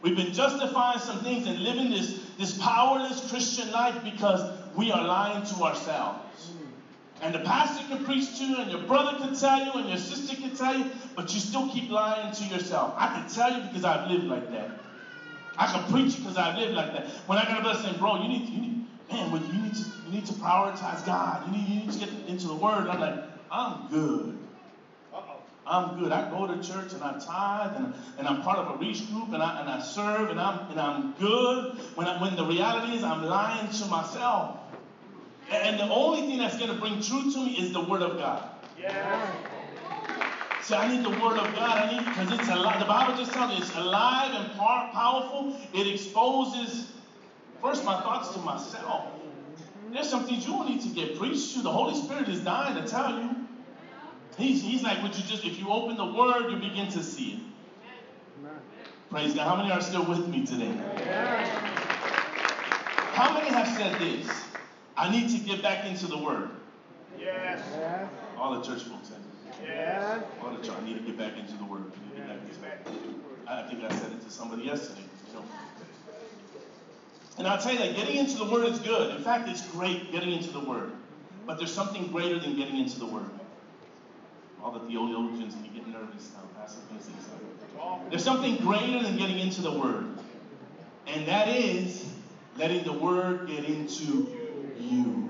We've 0.00 0.16
been 0.16 0.32
justifying 0.32 0.98
some 0.98 1.22
things 1.22 1.46
and 1.46 1.58
living 1.58 1.90
this, 1.90 2.24
this 2.38 2.56
powerless 2.56 3.28
Christian 3.28 3.70
life 3.70 4.02
because 4.02 4.50
we 4.74 4.92
are 4.92 5.06
lying 5.06 5.44
to 5.44 5.54
ourselves. 5.62 6.52
And 7.20 7.34
the 7.34 7.40
pastor 7.40 7.84
can 7.88 8.04
preach 8.04 8.38
to 8.38 8.44
you, 8.44 8.56
and 8.58 8.70
your 8.70 8.82
brother 8.82 9.18
can 9.18 9.34
tell 9.34 9.64
you, 9.64 9.72
and 9.72 9.88
your 9.88 9.98
sister 9.98 10.36
can 10.36 10.54
tell 10.54 10.78
you, 10.78 10.90
but 11.16 11.34
you 11.34 11.40
still 11.40 11.68
keep 11.68 11.90
lying 11.90 12.32
to 12.32 12.44
yourself. 12.44 12.94
I 12.96 13.08
can 13.08 13.28
tell 13.28 13.52
you 13.52 13.62
because 13.68 13.84
I've 13.84 14.08
lived 14.08 14.24
like 14.24 14.50
that. 14.52 14.70
I 15.56 15.66
can 15.66 15.90
preach 15.90 16.16
because 16.16 16.36
I've 16.36 16.56
lived 16.56 16.74
like 16.74 16.92
that. 16.92 17.08
When 17.26 17.38
I 17.38 17.44
got 17.44 17.58
a 17.58 17.62
brother 17.62 17.82
saying, 17.82 17.98
bro, 17.98 18.22
you 18.22 18.28
need, 18.28 18.46
to, 18.46 18.52
you 18.52 18.60
need, 18.60 18.84
man, 19.10 19.32
you 19.32 19.62
need 19.62 19.74
to, 19.74 19.84
you 20.06 20.12
need 20.12 20.26
to 20.26 20.32
prioritize 20.34 21.04
God. 21.04 21.46
You 21.46 21.58
need, 21.58 21.68
you 21.68 21.80
need 21.80 21.92
to 21.92 21.98
get 21.98 22.10
into 22.28 22.46
the 22.46 22.54
Word. 22.54 22.86
I'm 22.86 23.00
like, 23.00 23.24
I'm 23.50 23.88
good. 23.88 24.38
I'm 25.68 25.98
good. 25.98 26.12
I 26.12 26.30
go 26.30 26.46
to 26.46 26.66
church 26.66 26.94
and 26.94 27.02
I 27.02 27.18
tithe 27.18 27.76
and, 27.76 27.94
and 28.16 28.26
I'm 28.26 28.42
part 28.42 28.58
of 28.58 28.74
a 28.74 28.78
reach 28.78 29.06
group 29.10 29.32
and 29.34 29.42
I, 29.42 29.60
and 29.60 29.68
I 29.68 29.80
serve 29.80 30.30
and 30.30 30.40
I'm, 30.40 30.70
and 30.70 30.80
I'm 30.80 31.12
good. 31.18 31.76
When, 31.94 32.06
I, 32.06 32.20
when 32.22 32.36
the 32.36 32.44
reality 32.46 32.94
is 32.94 33.04
I'm 33.04 33.24
lying 33.24 33.70
to 33.70 33.86
myself. 33.86 34.56
And 35.50 35.78
the 35.78 35.88
only 35.88 36.22
thing 36.28 36.38
that's 36.38 36.58
going 36.58 36.70
to 36.70 36.78
bring 36.78 37.00
truth 37.00 37.34
to 37.34 37.44
me 37.44 37.52
is 37.52 37.72
the 37.72 37.80
Word 37.80 38.02
of 38.02 38.18
God. 38.18 38.50
Yes. 38.78 39.34
See, 40.62 40.74
I 40.74 40.94
need 40.94 41.04
the 41.04 41.10
Word 41.10 41.38
of 41.38 41.54
God. 41.54 41.78
I 41.78 41.96
need 41.96 42.04
because 42.04 42.38
it's 42.38 42.48
alive. 42.48 42.78
The 42.78 42.86
Bible 42.86 43.16
just 43.16 43.32
tells 43.32 43.50
me 43.50 43.58
it's 43.58 43.74
alive 43.74 44.32
and 44.34 44.52
power, 44.58 44.90
powerful. 44.92 45.54
It 45.72 45.86
exposes 45.86 46.92
first 47.62 47.84
my 47.84 48.00
thoughts 48.02 48.34
to 48.34 48.40
myself. 48.40 49.04
There's 49.90 50.08
some 50.08 50.26
things 50.26 50.44
you 50.44 50.52
don't 50.52 50.68
need 50.68 50.82
to 50.82 50.88
get 50.88 51.18
preached 51.18 51.54
to. 51.54 51.62
The 51.62 51.72
Holy 51.72 51.94
Spirit 51.94 52.28
is 52.28 52.40
dying 52.40 52.74
to 52.74 52.86
tell 52.86 53.18
you. 53.18 53.30
He's, 54.36 54.62
he's 54.62 54.82
like, 54.82 55.02
would 55.02 55.16
you 55.16 55.24
just, 55.24 55.44
if 55.44 55.58
you 55.58 55.70
open 55.70 55.96
the 55.96 56.04
Word, 56.04 56.50
you 56.50 56.58
begin 56.58 56.88
to 56.92 57.02
see 57.02 57.32
it. 57.32 57.40
Praise 59.10 59.32
God. 59.32 59.48
How 59.48 59.56
many 59.56 59.72
are 59.72 59.80
still 59.80 60.04
with 60.04 60.28
me 60.28 60.44
today? 60.44 60.70
How 63.14 63.32
many 63.32 63.48
have 63.48 63.66
said 63.66 63.98
this? 63.98 64.47
I 64.98 65.10
need 65.10 65.30
to 65.30 65.38
get 65.38 65.62
back 65.62 65.86
into 65.86 66.08
the 66.08 66.18
Word. 66.18 66.50
Yes. 67.16 67.62
Yes. 67.72 68.08
All 68.36 68.58
the 68.58 68.66
church 68.66 68.82
folks 68.82 69.08
said 69.08 69.18
it. 69.18 69.54
Yes. 69.64 70.24
All 70.42 70.50
the 70.50 70.56
church, 70.56 70.74
I 70.76 70.84
need 70.84 70.96
to 70.96 71.02
get 71.02 71.16
back 71.16 71.36
into 71.38 71.56
the 71.56 71.64
Word. 71.64 71.84
I 71.84 72.20
need 72.20 72.26
to 72.26 72.46
get 72.46 72.62
back 72.62 72.86
into 72.86 73.06
the 73.06 73.14
Word. 73.14 73.38
I 73.46 73.62
think 73.68 73.84
I 73.84 73.90
said 73.90 74.10
it 74.10 74.24
to 74.24 74.30
somebody 74.30 74.64
yesterday. 74.64 75.04
You 75.28 75.34
know. 75.34 75.44
And 77.38 77.46
I'll 77.46 77.58
tell 77.58 77.72
you 77.72 77.78
that 77.78 77.94
getting 77.94 78.16
into 78.16 78.38
the 78.38 78.46
Word 78.46 78.64
is 78.64 78.80
good. 78.80 79.14
In 79.14 79.22
fact, 79.22 79.48
it's 79.48 79.64
great 79.68 80.10
getting 80.10 80.32
into 80.32 80.50
the 80.50 80.60
Word. 80.60 80.90
But 81.46 81.58
there's 81.58 81.72
something 81.72 82.08
greater 82.08 82.40
than 82.40 82.56
getting 82.56 82.78
into 82.78 82.98
the 82.98 83.06
Word. 83.06 83.30
All 84.60 84.72
the 84.72 84.80
theologians 84.80 85.54
and 85.54 85.64
you 85.64 85.70
get 85.70 85.86
nervous 85.86 86.32
now. 86.34 86.60
Pastor 86.60 86.80
going 86.88 86.98
to 86.98 87.06
say. 87.06 87.12
There's 88.10 88.24
something 88.24 88.56
greater 88.56 89.00
than 89.00 89.16
getting 89.16 89.38
into 89.38 89.62
the 89.62 89.78
Word. 89.78 90.06
And 91.06 91.26
that 91.28 91.46
is 91.46 92.04
letting 92.56 92.82
the 92.82 92.92
Word 92.92 93.46
get 93.46 93.64
into 93.64 94.47
you. 94.80 95.28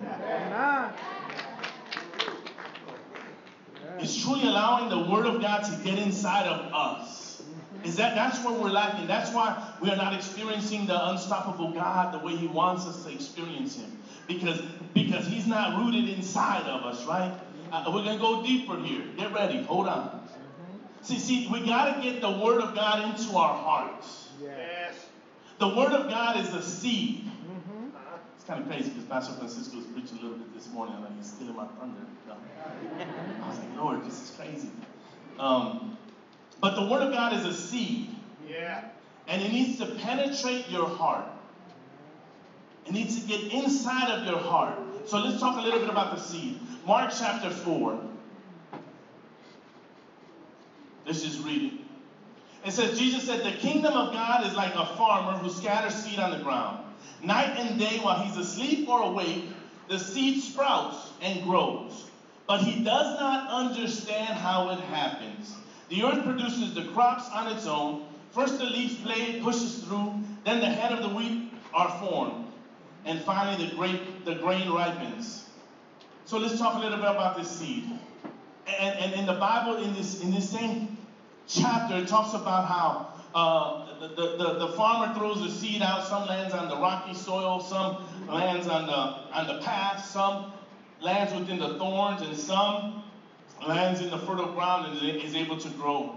It's 3.98 4.22
truly 4.22 4.42
allowing 4.42 4.90
the 4.90 5.10
Word 5.10 5.26
of 5.26 5.40
God 5.40 5.64
to 5.64 5.84
get 5.84 5.98
inside 5.98 6.46
of 6.46 6.72
us. 6.72 7.42
Is 7.84 7.96
that 7.96 8.14
that's 8.14 8.44
where 8.44 8.54
we're 8.54 8.70
lacking? 8.70 9.06
That's 9.06 9.32
why 9.32 9.74
we 9.80 9.90
are 9.90 9.96
not 9.96 10.14
experiencing 10.14 10.86
the 10.86 11.08
unstoppable 11.08 11.72
God 11.72 12.12
the 12.12 12.24
way 12.24 12.36
He 12.36 12.46
wants 12.46 12.86
us 12.86 13.04
to 13.04 13.12
experience 13.12 13.76
Him. 13.76 13.98
Because 14.26 14.60
because 14.94 15.26
He's 15.26 15.46
not 15.46 15.78
rooted 15.78 16.08
inside 16.08 16.66
of 16.66 16.82
us, 16.84 17.06
right? 17.06 17.32
Uh, 17.72 17.90
we're 17.92 18.04
gonna 18.04 18.18
go 18.18 18.42
deeper 18.42 18.78
here. 18.78 19.02
Get 19.16 19.32
ready. 19.32 19.62
Hold 19.64 19.86
on. 19.86 20.28
See, 21.02 21.18
see, 21.18 21.48
we 21.50 21.64
gotta 21.66 22.02
get 22.02 22.20
the 22.20 22.30
Word 22.30 22.60
of 22.60 22.74
God 22.74 23.04
into 23.04 23.36
our 23.36 23.54
hearts. 23.54 24.28
Yes. 24.42 25.06
The 25.58 25.68
Word 25.68 25.92
of 25.92 26.08
God 26.08 26.40
is 26.40 26.52
a 26.54 26.62
seed. 26.62 27.27
Kind 28.48 28.62
of 28.62 28.68
crazy 28.70 28.88
because 28.88 29.04
Pastor 29.04 29.34
Francisco 29.34 29.76
was 29.76 29.84
preaching 29.84 30.16
a 30.20 30.22
little 30.22 30.38
bit 30.38 30.54
this 30.54 30.72
morning. 30.72 30.94
I'm 30.96 31.02
like, 31.02 31.14
he's 31.18 31.26
stealing 31.26 31.54
my 31.54 31.66
thunder. 31.78 32.00
I 32.30 33.46
was 33.46 33.58
like, 33.58 33.76
Lord, 33.76 34.02
this 34.06 34.22
is 34.22 34.34
crazy. 34.38 34.70
Um, 35.38 35.98
but 36.58 36.74
the 36.74 36.90
Word 36.90 37.02
of 37.02 37.12
God 37.12 37.34
is 37.34 37.44
a 37.44 37.52
seed, 37.52 38.08
Yeah. 38.48 38.84
and 39.26 39.42
it 39.42 39.52
needs 39.52 39.76
to 39.80 39.86
penetrate 39.96 40.66
your 40.70 40.88
heart. 40.88 41.26
It 42.86 42.92
needs 42.92 43.20
to 43.20 43.28
get 43.28 43.52
inside 43.52 44.10
of 44.10 44.26
your 44.26 44.38
heart. 44.38 44.78
So 45.04 45.18
let's 45.18 45.38
talk 45.38 45.58
a 45.58 45.60
little 45.60 45.80
bit 45.80 45.90
about 45.90 46.16
the 46.16 46.22
seed. 46.22 46.58
Mark 46.86 47.12
chapter 47.18 47.50
4. 47.50 48.00
Let's 51.04 51.22
just 51.22 51.44
read 51.44 51.74
it. 51.74 51.80
It 52.66 52.70
says, 52.70 52.98
Jesus 52.98 53.24
said, 53.24 53.44
The 53.44 53.58
kingdom 53.58 53.92
of 53.92 54.14
God 54.14 54.46
is 54.46 54.54
like 54.54 54.74
a 54.74 54.86
farmer 54.96 55.36
who 55.36 55.50
scatters 55.50 55.94
seed 55.94 56.18
on 56.18 56.30
the 56.30 56.42
ground. 56.42 56.86
Night 57.22 57.56
and 57.58 57.78
day, 57.78 57.98
while 58.00 58.22
he's 58.22 58.36
asleep 58.36 58.88
or 58.88 59.02
awake, 59.02 59.44
the 59.88 59.98
seed 59.98 60.42
sprouts 60.42 61.10
and 61.20 61.42
grows. 61.44 62.08
But 62.46 62.62
he 62.62 62.82
does 62.82 63.18
not 63.18 63.50
understand 63.50 64.38
how 64.38 64.70
it 64.70 64.80
happens. 64.80 65.54
The 65.88 66.04
earth 66.04 66.24
produces 66.24 66.74
the 66.74 66.84
crops 66.92 67.28
on 67.30 67.48
its 67.48 67.66
own. 67.66 68.06
First, 68.30 68.58
the 68.58 68.64
leaf 68.64 69.02
blade 69.02 69.42
pushes 69.42 69.78
through, 69.84 70.14
then 70.44 70.60
the 70.60 70.66
head 70.66 70.92
of 70.92 71.02
the 71.02 71.14
wheat 71.14 71.52
are 71.74 71.90
formed, 71.98 72.46
and 73.04 73.20
finally, 73.20 73.66
the, 73.66 73.74
grape, 73.74 74.24
the 74.24 74.34
grain 74.36 74.70
ripens. 74.70 75.44
So, 76.24 76.38
let's 76.38 76.58
talk 76.58 76.74
a 76.74 76.78
little 76.78 76.98
bit 76.98 77.10
about 77.10 77.36
this 77.38 77.50
seed. 77.50 77.84
And, 78.66 78.98
and 78.98 79.12
in 79.14 79.26
the 79.26 79.34
Bible, 79.34 79.76
in 79.76 79.94
this, 79.94 80.20
in 80.22 80.30
this 80.30 80.48
same 80.50 80.98
chapter, 81.46 81.96
it 81.96 82.08
talks 82.08 82.34
about 82.34 82.66
how 82.66 83.12
uh, 83.34 83.87
the, 84.00 84.08
the, 84.08 84.36
the, 84.36 84.52
the 84.66 84.68
farmer 84.72 85.14
throws 85.14 85.40
the 85.42 85.50
seed 85.50 85.82
out. 85.82 86.06
Some 86.06 86.26
lands 86.26 86.54
on 86.54 86.68
the 86.68 86.76
rocky 86.76 87.14
soil, 87.14 87.60
some 87.60 88.04
lands 88.28 88.66
on 88.66 88.86
the, 88.86 88.92
on 89.36 89.46
the 89.46 89.62
path, 89.62 90.04
some 90.04 90.52
lands 91.00 91.32
within 91.34 91.58
the 91.58 91.78
thorns, 91.78 92.22
and 92.22 92.36
some 92.36 93.02
lands 93.66 94.00
in 94.00 94.10
the 94.10 94.18
fertile 94.18 94.52
ground 94.52 94.86
and 94.86 95.22
is 95.22 95.34
able 95.34 95.56
to 95.58 95.68
grow. 95.70 96.14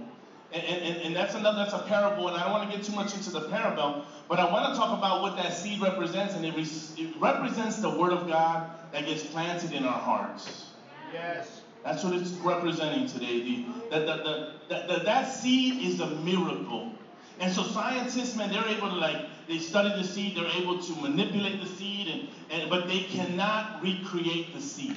And, 0.53 0.63
and, 0.63 0.97
and 1.03 1.15
that's 1.15 1.33
another 1.35 1.63
that's 1.63 1.73
a 1.73 1.79
parable, 1.79 2.27
and 2.27 2.35
I 2.35 2.43
don't 2.43 2.51
want 2.51 2.69
to 2.69 2.75
get 2.75 2.85
too 2.85 2.93
much 2.93 3.13
into 3.15 3.29
the 3.29 3.47
parable, 3.47 4.03
but 4.27 4.37
I 4.37 4.51
want 4.51 4.73
to 4.73 4.79
talk 4.79 4.97
about 4.97 5.21
what 5.21 5.37
that 5.37 5.53
seed 5.53 5.79
represents, 5.81 6.33
and 6.35 6.45
it, 6.45 6.53
re- 6.55 6.67
it 6.97 7.15
represents 7.21 7.77
the 7.79 7.89
word 7.89 8.11
of 8.11 8.27
God 8.27 8.69
that 8.91 9.05
gets 9.05 9.23
planted 9.23 9.71
in 9.71 9.85
our 9.85 9.99
hearts. 9.99 10.71
Yes. 11.13 11.61
That's 11.85 12.03
what 12.03 12.13
it's 12.13 12.31
representing 12.31 13.07
today. 13.07 13.65
The, 13.89 13.99
the, 13.99 14.05
the, 14.05 14.15
the, 14.15 14.51
the, 14.67 14.93
the- 14.97 15.03
that 15.05 15.23
seed 15.23 15.81
is 15.83 15.99
a 16.01 16.07
miracle. 16.07 16.91
And 17.41 17.51
so 17.51 17.63
scientists, 17.63 18.35
man, 18.35 18.51
they're 18.51 18.67
able 18.67 18.89
to 18.89 18.95
like, 18.95 19.17
they 19.47 19.57
study 19.57 19.89
the 19.89 20.07
seed, 20.07 20.37
they're 20.37 20.61
able 20.61 20.79
to 20.79 20.95
manipulate 21.01 21.59
the 21.59 21.67
seed, 21.67 22.07
and, 22.07 22.27
and 22.51 22.69
but 22.69 22.87
they 22.87 22.99
cannot 22.99 23.81
recreate 23.81 24.53
the 24.53 24.61
seed. 24.61 24.95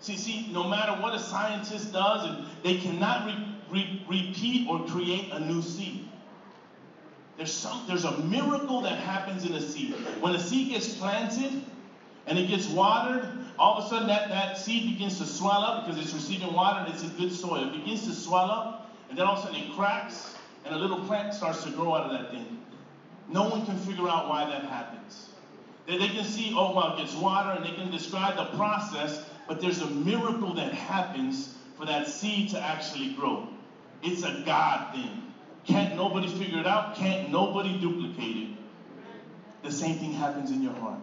See, 0.00 0.16
see, 0.16 0.50
no 0.50 0.66
matter 0.66 0.92
what 0.92 1.14
a 1.14 1.18
scientist 1.18 1.92
does, 1.92 2.26
and 2.26 2.46
they 2.64 2.78
cannot 2.78 3.26
re, 3.26 3.54
re, 3.70 4.02
repeat 4.08 4.66
or 4.66 4.86
create 4.86 5.30
a 5.30 5.40
new 5.40 5.60
seed. 5.60 6.08
There's 7.36 7.52
some, 7.52 7.84
there's 7.86 8.04
a 8.04 8.16
miracle 8.20 8.80
that 8.80 8.98
happens 8.98 9.44
in 9.44 9.52
a 9.52 9.60
seed. 9.60 9.92
When 10.20 10.34
a 10.34 10.40
seed 10.40 10.70
gets 10.70 10.94
planted 10.94 11.62
and 12.26 12.38
it 12.38 12.48
gets 12.48 12.66
watered, 12.70 13.28
all 13.58 13.76
of 13.76 13.84
a 13.84 13.88
sudden 13.90 14.08
that, 14.08 14.30
that 14.30 14.56
seed 14.56 14.90
begins 14.90 15.18
to 15.18 15.26
swell 15.26 15.62
up 15.62 15.84
because 15.84 16.02
it's 16.02 16.14
receiving 16.14 16.54
water 16.54 16.80
and 16.80 16.94
it's 16.94 17.02
in 17.02 17.10
good 17.10 17.32
soil. 17.32 17.68
It 17.68 17.72
begins 17.72 18.06
to 18.06 18.14
swell 18.14 18.50
up, 18.50 18.90
and 19.10 19.18
then 19.18 19.26
all 19.26 19.34
of 19.34 19.40
a 19.40 19.42
sudden 19.42 19.60
it 19.60 19.76
cracks, 19.76 20.34
and 20.64 20.74
a 20.74 20.78
little 20.78 21.00
plant 21.00 21.34
starts 21.34 21.64
to 21.64 21.70
grow 21.70 21.94
out 21.94 22.06
of 22.06 22.12
that 22.12 22.30
thing. 22.30 22.58
No 23.28 23.48
one 23.48 23.64
can 23.64 23.76
figure 23.78 24.08
out 24.08 24.28
why 24.28 24.44
that 24.44 24.64
happens. 24.64 25.30
They, 25.86 25.98
they 25.98 26.08
can 26.08 26.24
see, 26.24 26.52
oh, 26.56 26.74
well, 26.74 26.94
it 26.94 26.98
gets 26.98 27.14
water, 27.14 27.50
and 27.50 27.64
they 27.64 27.72
can 27.72 27.90
describe 27.90 28.36
the 28.36 28.56
process, 28.56 29.24
but 29.48 29.60
there's 29.60 29.80
a 29.80 29.90
miracle 29.90 30.54
that 30.54 30.72
happens 30.72 31.54
for 31.76 31.86
that 31.86 32.08
seed 32.08 32.50
to 32.50 32.60
actually 32.60 33.12
grow. 33.14 33.48
It's 34.02 34.22
a 34.22 34.42
God 34.44 34.94
thing. 34.94 35.22
Can't 35.64 35.96
nobody 35.96 36.28
figure 36.28 36.60
it 36.60 36.66
out. 36.66 36.94
Can't 36.94 37.30
nobody 37.30 37.78
duplicate 37.78 38.36
it. 38.36 38.48
The 39.62 39.70
same 39.70 39.96
thing 39.98 40.12
happens 40.12 40.50
in 40.50 40.62
your 40.62 40.72
heart. 40.74 41.00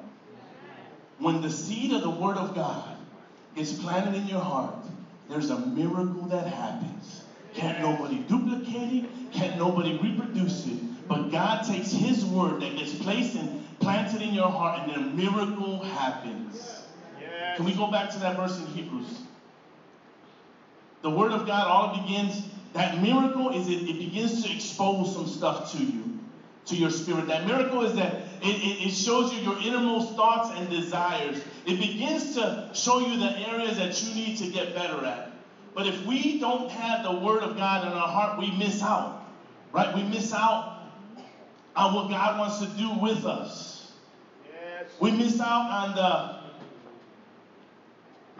When 1.19 1.41
the 1.41 1.49
seed 1.49 1.93
of 1.93 2.01
the 2.01 2.09
Word 2.09 2.37
of 2.37 2.55
God 2.55 2.97
is 3.55 3.73
planted 3.73 4.15
in 4.15 4.27
your 4.27 4.39
heart, 4.41 4.75
there's 5.29 5.49
a 5.49 5.59
miracle 5.59 6.27
that 6.29 6.47
happens. 6.47 7.23
Can't 7.57 7.81
nobody 7.81 8.17
duplicate 8.17 9.03
it, 9.03 9.31
can't 9.31 9.57
nobody 9.57 9.97
reproduce 9.97 10.67
it. 10.67 11.07
But 11.07 11.31
God 11.31 11.65
takes 11.65 11.91
His 11.91 12.23
Word 12.23 12.61
that 12.61 12.75
gets 12.75 12.93
placed 12.93 13.35
and 13.35 13.65
planted 13.79 14.21
in 14.21 14.35
your 14.35 14.49
heart, 14.49 14.81
and 14.81 14.91
then 14.91 15.03
a 15.03 15.07
miracle 15.07 15.81
happens. 15.81 16.83
Yes. 17.19 17.57
Can 17.57 17.65
we 17.65 17.73
go 17.73 17.89
back 17.89 18.11
to 18.11 18.19
that 18.19 18.35
verse 18.35 18.59
in 18.59 18.67
Hebrews? 18.67 19.21
The 21.01 21.09
Word 21.09 21.31
of 21.31 21.47
God 21.47 21.67
all 21.67 21.99
begins, 21.99 22.43
that 22.73 23.01
miracle 23.01 23.49
is 23.49 23.67
it, 23.67 23.89
it 23.89 23.97
begins 23.97 24.43
to 24.43 24.53
expose 24.53 25.11
some 25.11 25.25
stuff 25.25 25.71
to 25.71 25.79
you, 25.79 26.19
to 26.65 26.75
your 26.75 26.91
spirit. 26.91 27.27
That 27.27 27.47
miracle 27.47 27.81
is 27.81 27.95
that 27.95 28.13
it, 28.43 28.55
it, 28.55 28.85
it 28.85 28.91
shows 28.91 29.33
you 29.33 29.39
your 29.39 29.59
innermost 29.63 30.15
thoughts 30.15 30.51
and 30.55 30.69
desires. 30.69 31.41
It 31.65 31.79
begins 31.79 32.35
to 32.35 32.69
show 32.73 32.99
you 32.99 33.17
the 33.17 33.35
areas 33.49 33.77
that 33.77 33.99
you 34.03 34.13
need 34.13 34.37
to 34.37 34.47
get 34.47 34.75
better 34.75 35.03
at. 35.03 35.26
But 35.77 35.85
if 35.85 36.07
we 36.07 36.39
don't 36.39 36.71
have 36.71 37.03
the 37.03 37.11
Word 37.11 37.43
of 37.43 37.55
God 37.55 37.85
in 37.85 37.93
our 37.93 38.07
heart, 38.07 38.39
we 38.39 38.49
miss 38.57 38.81
out, 38.81 39.21
right? 39.71 39.95
We 39.95 40.01
miss 40.01 40.33
out 40.33 40.79
on 41.75 41.93
what 41.93 42.09
God 42.09 42.39
wants 42.39 42.57
to 42.61 42.65
do 42.79 42.97
with 42.99 43.25
us. 43.25 43.91
Yes. 44.43 44.89
We 44.99 45.11
miss 45.11 45.39
out 45.39 45.69
on 45.69 45.93
the 45.93 46.37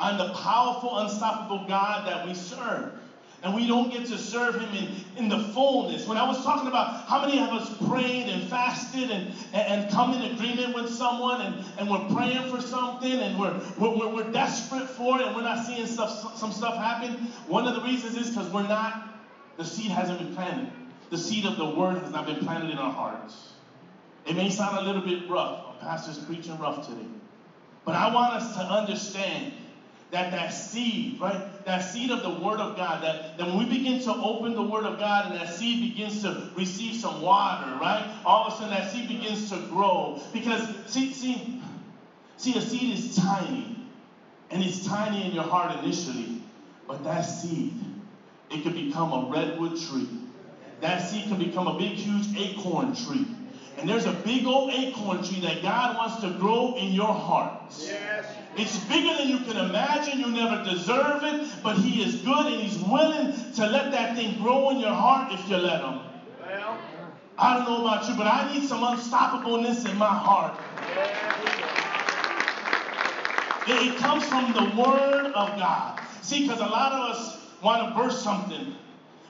on 0.04 0.18
the 0.18 0.34
powerful, 0.34 0.98
unstoppable 0.98 1.68
God 1.68 2.08
that 2.08 2.26
we 2.26 2.34
serve. 2.34 2.97
And 3.44 3.54
we 3.54 3.68
don't 3.68 3.92
get 3.92 4.06
to 4.08 4.18
serve 4.18 4.60
him 4.60 4.74
in, 4.74 5.24
in 5.24 5.30
the 5.30 5.40
fullness. 5.54 6.08
When 6.08 6.18
I 6.18 6.28
was 6.28 6.44
talking 6.44 6.68
about 6.68 7.08
how 7.08 7.22
many 7.22 7.40
of 7.40 7.50
us 7.50 7.72
prayed 7.88 8.28
and 8.30 8.50
fasted 8.50 9.12
and, 9.12 9.28
and, 9.54 9.84
and 9.84 9.92
come 9.92 10.14
in 10.14 10.34
agreement 10.34 10.74
with 10.74 10.90
someone 10.90 11.42
and, 11.42 11.64
and 11.78 11.90
we're 11.90 12.16
praying 12.16 12.50
for 12.50 12.60
something 12.60 13.12
and 13.12 13.40
we're, 13.40 13.62
we're, 13.78 14.10
we're 14.10 14.32
desperate 14.32 14.90
for 14.90 15.20
it 15.20 15.28
and 15.28 15.36
we're 15.36 15.44
not 15.44 15.66
seeing 15.66 15.86
stuff, 15.86 16.36
some 16.36 16.52
stuff 16.52 16.78
happen, 16.78 17.28
one 17.48 17.68
of 17.68 17.76
the 17.76 17.82
reasons 17.82 18.16
is 18.16 18.30
because 18.30 18.52
we're 18.52 18.68
not, 18.68 19.20
the 19.58 19.66
seed 19.66 19.92
hasn't 19.92 20.18
been 20.18 20.34
planted. 20.34 20.72
The 21.12 21.18
seed 21.18 21.46
of 21.46 21.58
the 21.58 21.70
word 21.70 22.00
has 22.00 22.12
not 22.12 22.26
been 22.26 22.40
planted 22.40 22.72
in 22.72 22.80
our 22.80 22.92
hearts. 22.92 23.54
It 24.26 24.36
may 24.36 24.50
sound 24.50 24.78
a 24.78 24.82
little 24.82 25.04
bit 25.04 25.30
rough. 25.30 25.64
Our 25.68 25.76
pastor's 25.80 26.18
preaching 26.18 26.58
rough 26.58 26.88
today. 26.88 27.08
But 27.86 27.96
I 27.96 28.14
want 28.14 28.34
us 28.34 28.56
to 28.56 28.62
understand 28.62 29.54
that 30.12 30.32
that 30.32 30.50
seed, 30.50 31.20
right? 31.20 31.66
That 31.66 31.80
seed 31.80 32.12
of 32.12 32.24
the 32.24 32.30
Word 32.30 32.60
of 32.60 32.78
God, 32.78 33.04
that, 33.04 33.38
that 33.38 33.48
when 33.48 33.58
we 33.58 33.66
begin 33.66 34.02
to 34.04 34.14
open 34.14 34.56
the 34.56 34.64
Word 34.64 34.86
of 34.86 35.00
God 35.00 35.26
and 35.26 35.36
that 35.36 35.54
seed 35.54 35.82
begins 35.82 36.22
to 36.22 36.50
receive 36.56 36.96
some 36.96 37.22
water, 37.22 37.78
right? 37.82 38.10
All 38.26 38.48
of 38.48 38.54
a 38.54 38.56
sudden 38.56 38.70
that 38.70 38.90
seed 38.90 39.08
begins 39.08 39.50
to 39.50 39.58
grow. 39.70 40.20
Because 40.32 40.68
see, 40.86 41.12
see, 41.12 41.62
see, 42.38 42.58
a 42.58 42.62
seed 42.62 42.94
is 42.94 43.16
tiny. 43.18 43.86
And 44.50 44.64
it's 44.64 44.88
tiny 44.88 45.26
in 45.28 45.34
your 45.34 45.44
heart 45.44 45.78
initially. 45.84 46.42
But 46.88 47.04
that 47.04 47.22
seed, 47.22 47.74
it 48.50 48.64
can 48.64 48.74
become 48.74 49.12
a 49.12 49.30
redwood 49.30 49.78
tree. 49.78 50.08
That 50.80 51.00
seed 51.00 51.28
can 51.28 51.38
become 51.38 51.68
a 51.68 51.78
big, 51.78 51.94
huge 51.94 52.38
acorn 52.38 52.96
tree. 52.96 53.28
And 53.78 53.88
there's 53.88 54.06
a 54.06 54.14
big 54.14 54.46
old 54.46 54.72
acorn 54.72 55.24
tree 55.24 55.40
that 55.42 55.62
God 55.62 55.98
wants 55.98 56.20
to 56.22 56.32
grow 56.40 56.76
in 56.76 56.92
your 56.92 57.14
heart. 57.14 57.62
Yes. 57.80 58.26
It's 58.56 58.80
bigger 58.86 59.16
than 59.18 59.30
you 59.30 59.38
can 59.40 59.58
imagine. 59.58 60.20
You 60.20 60.32
never 60.32 60.64
deserve 60.64 61.24
it, 61.24 61.48
but 61.62 61.78
He 61.78 62.02
is 62.02 62.16
good 62.22 62.48
and 62.48 62.62
He's 62.62 62.80
willing 62.80 63.34
to 63.54 63.68
let 63.68 63.92
that 63.92 64.16
thing 64.16 64.42
grow 64.42 64.72
in 64.72 64.80
your 64.80 64.94
heart 64.94 65.32
if 65.32 65.48
you 65.48 65.58
let 65.58 65.82
Him. 65.82 66.00
Well. 66.42 66.80
I 67.38 67.54
don't 67.54 67.66
know 67.66 67.82
about 67.82 68.10
you, 68.10 68.16
but 68.16 68.26
I 68.26 68.52
need 68.52 68.68
some 68.68 68.82
unstoppableness 68.82 69.88
in 69.88 69.96
my 69.96 70.08
heart. 70.08 70.60
It, 73.68 73.94
it 73.94 73.98
comes 73.98 74.24
from 74.24 74.54
the 74.54 74.82
Word 74.82 75.34
of 75.34 75.50
God. 75.60 76.00
See, 76.24 76.48
because 76.48 76.62
a 76.62 76.66
lot 76.66 76.94
of 76.94 77.16
us 77.16 77.38
want 77.62 77.88
to 77.88 78.02
burst 78.02 78.24
something. 78.24 78.76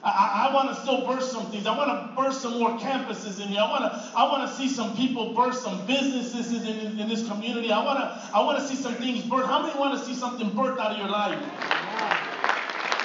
I, 0.02 0.48
I, 0.48 0.54
want 0.54 0.68
to 0.68 0.80
still 0.80 1.04
burst 1.04 1.32
some 1.32 1.46
things. 1.50 1.66
I 1.66 1.76
want 1.76 1.90
to 1.90 2.14
burst 2.14 2.40
some 2.40 2.58
more 2.58 2.78
campuses 2.78 3.42
in 3.42 3.48
here. 3.48 3.60
I 3.60 3.68
want 3.68 3.84
to 3.84 4.12
I 4.16 4.30
want 4.30 4.48
to 4.48 4.56
see 4.56 4.68
some 4.68 4.96
people 4.96 5.34
burst 5.34 5.62
some 5.62 5.84
businesses 5.86 6.52
in, 6.52 6.64
in, 6.66 7.00
in 7.00 7.08
this 7.08 7.26
community. 7.26 7.72
I 7.72 7.82
want 7.84 7.98
to 7.98 8.36
I 8.36 8.40
want 8.44 8.58
to 8.60 8.66
see 8.66 8.76
some 8.76 8.94
things 8.94 9.22
birth. 9.24 9.46
How 9.46 9.60
many 9.60 9.76
want 9.78 9.98
to 9.98 10.04
see 10.04 10.14
something 10.14 10.50
birthed 10.50 10.78
out 10.78 10.92
of 10.92 10.98
your 10.98 11.08
life? 11.08 11.38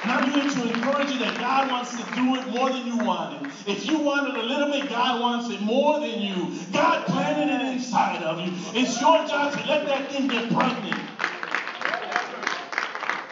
And 0.04 0.12
I'm 0.12 0.30
here 0.30 0.48
to 0.48 0.74
encourage 0.74 1.10
you 1.10 1.18
that 1.20 1.38
God 1.38 1.70
wants 1.70 1.90
to 1.96 2.04
do 2.14 2.36
it 2.36 2.46
more 2.48 2.70
than 2.70 2.86
you 2.86 2.98
wanted. 2.98 3.50
If 3.66 3.86
you 3.86 3.98
wanted 3.98 4.36
a 4.36 4.42
little 4.42 4.70
bit, 4.70 4.90
God 4.90 5.20
wants 5.20 5.48
it 5.48 5.62
more 5.62 5.98
than 5.98 6.20
you. 6.20 6.52
God 6.72 7.06
planted 7.06 7.48
it 7.48 7.72
inside 7.72 8.22
of 8.22 8.38
you. 8.38 8.52
It's 8.78 9.00
your 9.00 9.26
job 9.26 9.54
to 9.54 9.66
let 9.66 9.86
that 9.86 10.12
thing 10.12 10.28
get 10.28 10.52
pregnant. 10.52 11.00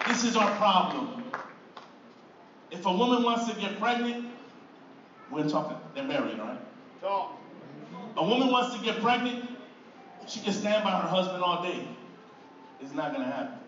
This 0.08 0.24
is 0.24 0.34
our 0.34 0.50
problem. 0.56 1.22
If 2.72 2.86
a 2.86 2.92
woman 2.92 3.22
wants 3.22 3.52
to 3.52 3.60
get 3.60 3.78
pregnant, 3.78 4.26
we're 5.30 5.48
talking, 5.48 5.76
they're 5.94 6.04
married, 6.04 6.38
right? 6.38 6.58
Talk. 7.00 7.38
A 8.16 8.24
woman 8.26 8.50
wants 8.50 8.76
to 8.76 8.82
get 8.82 9.00
pregnant, 9.00 9.48
she 10.26 10.40
can 10.40 10.52
stand 10.52 10.82
by 10.82 10.90
her 10.90 11.08
husband 11.08 11.42
all 11.42 11.62
day. 11.62 11.86
It's 12.80 12.92
not 12.92 13.12
going 13.12 13.24
to 13.24 13.30
happen. 13.30 13.58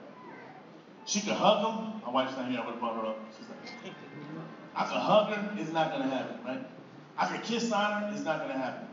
She 1.05 1.21
can 1.21 1.35
hug 1.35 1.67
him. 1.67 2.01
My 2.05 2.11
wife's 2.11 2.37
not 2.37 2.51
here. 2.51 2.61
I 2.61 2.65
would 2.65 2.73
have 2.73 2.81
brought 2.81 2.97
her 2.97 3.07
up. 3.07 3.19
She's 3.37 3.47
like, 3.49 3.95
I 4.75 4.85
can 4.85 5.01
hug 5.01 5.33
her. 5.33 5.61
It's 5.61 5.73
not 5.73 5.91
going 5.91 6.03
to 6.03 6.09
happen, 6.09 6.45
right? 6.45 6.67
I 7.19 7.27
can 7.27 7.43
kiss 7.43 7.71
on 7.71 8.03
her. 8.03 8.11
It's 8.15 8.25
not 8.25 8.39
going 8.39 8.53
to 8.53 8.59
happen. 8.59 8.89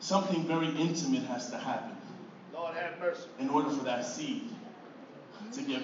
Something 0.00 0.46
very 0.46 0.68
intimate 0.68 1.22
has 1.24 1.50
to 1.50 1.58
happen 1.58 1.96
Lord 2.52 2.74
have 2.76 2.98
mercy. 2.98 3.28
in 3.38 3.48
order 3.50 3.70
for 3.70 3.84
that 3.84 4.04
seed 4.04 4.50
to 5.52 5.62
get 5.62 5.82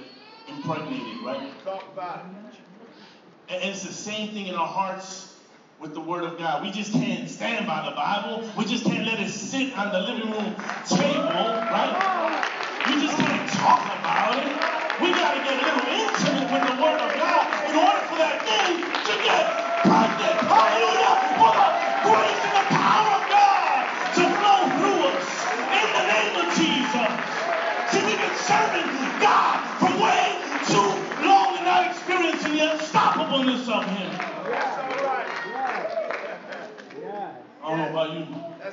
impregnated, 0.57 1.23
right? 1.25 1.65
Talk 1.65 1.85
about 1.93 2.27
it. 2.27 2.61
And 3.49 3.65
it's 3.65 3.83
the 3.83 3.93
same 3.93 4.31
thing 4.31 4.47
in 4.47 4.55
our 4.55 4.67
hearts 4.67 5.35
with 5.81 5.95
the 5.95 6.01
Word 6.01 6.25
of 6.25 6.39
God. 6.39 6.63
We 6.63 6.71
just 6.71 6.93
can't 6.93 7.29
stand 7.29 7.67
by 7.67 7.89
the 7.89 7.97
Bible. 7.97 8.49
We 8.57 8.65
just 8.65 8.85
can't 8.85 9.05
let 9.05 9.19
it 9.19 9.31
sit 9.31 9.77
on 9.77 9.93
the 9.93 10.01
living 10.01 10.31
room 10.31 10.55
table, 10.87 11.51
right? 11.73 12.47
We 12.87 13.01
just 13.01 13.17
can't 13.19 13.49
talk 13.51 13.85
about 13.99 14.37
it. 14.39 14.47
We 15.01 15.11
got 15.11 15.35
to 15.35 15.41
get 15.43 15.55
a 15.55 15.67
little 15.67 15.89
intimate 15.89 16.53
with 16.53 16.77
the 16.77 16.83
Word 16.83 17.01
of 17.01 17.10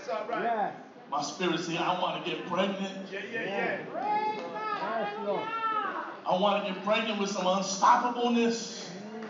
That's 0.08 0.20
all 0.22 0.28
right. 0.30 0.42
Yes. 0.42 0.74
My 1.12 1.22
spirit 1.22 1.60
says, 1.60 1.78
I 1.78 2.00
want 2.00 2.24
to 2.24 2.30
get 2.30 2.48
pregnant. 2.48 2.96
Yeah, 3.12 3.20
yeah, 3.30 3.44
yeah. 3.44 3.78
Yes, 4.82 5.10
Lord. 5.26 5.48
I 6.26 6.38
want 6.38 6.66
to 6.66 6.72
get 6.72 6.82
pregnant 6.84 7.20
with 7.20 7.30
some 7.30 7.44
unstoppableness 7.44 8.88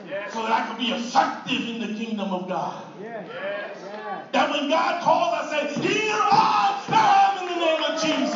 Yes. 0.08 0.34
so 0.34 0.44
that 0.44 0.52
I 0.52 0.68
can 0.68 0.78
be 0.78 0.92
effective 0.92 1.68
in 1.68 1.80
the 1.80 1.98
kingdom 1.98 2.32
of 2.32 2.48
God. 2.48 2.86
Yes. 3.02 3.28
Yes. 3.28 3.78
Yes. 3.84 4.26
That 4.32 4.50
when 4.52 4.70
God 4.70 5.02
calls, 5.02 5.34
I 5.34 5.50
say, 5.50 5.82
Here 5.82 6.14
I 6.14 6.58
am 6.90 7.38
in 7.42 7.46
the 7.50 7.60
name 7.60 7.84
of 7.84 7.94
Jesus. 8.02 8.34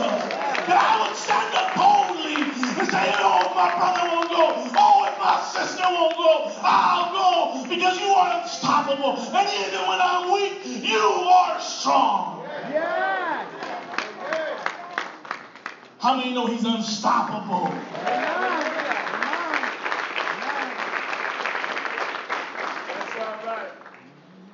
That 0.68 0.78
I 0.78 1.02
would 1.02 1.16
stand 1.16 1.54
up 1.56 1.76
boldly 1.76 2.36
and 2.42 2.88
say, 2.88 3.14
Oh, 3.18 3.46
if 3.46 3.56
my 3.56 3.74
brother 3.76 4.04
won't 4.10 4.30
go. 4.30 4.52
Oh, 4.78 5.08
if 5.08 5.18
my 5.18 5.40
sister 5.42 5.84
won't 5.86 6.16
go, 6.16 6.50
I'll 6.64 7.12
go 7.12 7.68
because 7.68 8.00
you 8.00 8.08
are 8.08 8.42
unstoppable. 8.42 9.18
And 9.36 9.48
even 9.66 9.88
when 9.88 10.00
I'm 10.02 10.32
weak, 10.32 10.84
you 10.84 10.98
are 10.98 11.60
strong. 11.60 12.31
Yes. 12.72 13.48
How 16.00 16.16
many 16.16 16.34
know 16.34 16.48
He's 16.48 16.66
unstoppable? 16.66 17.74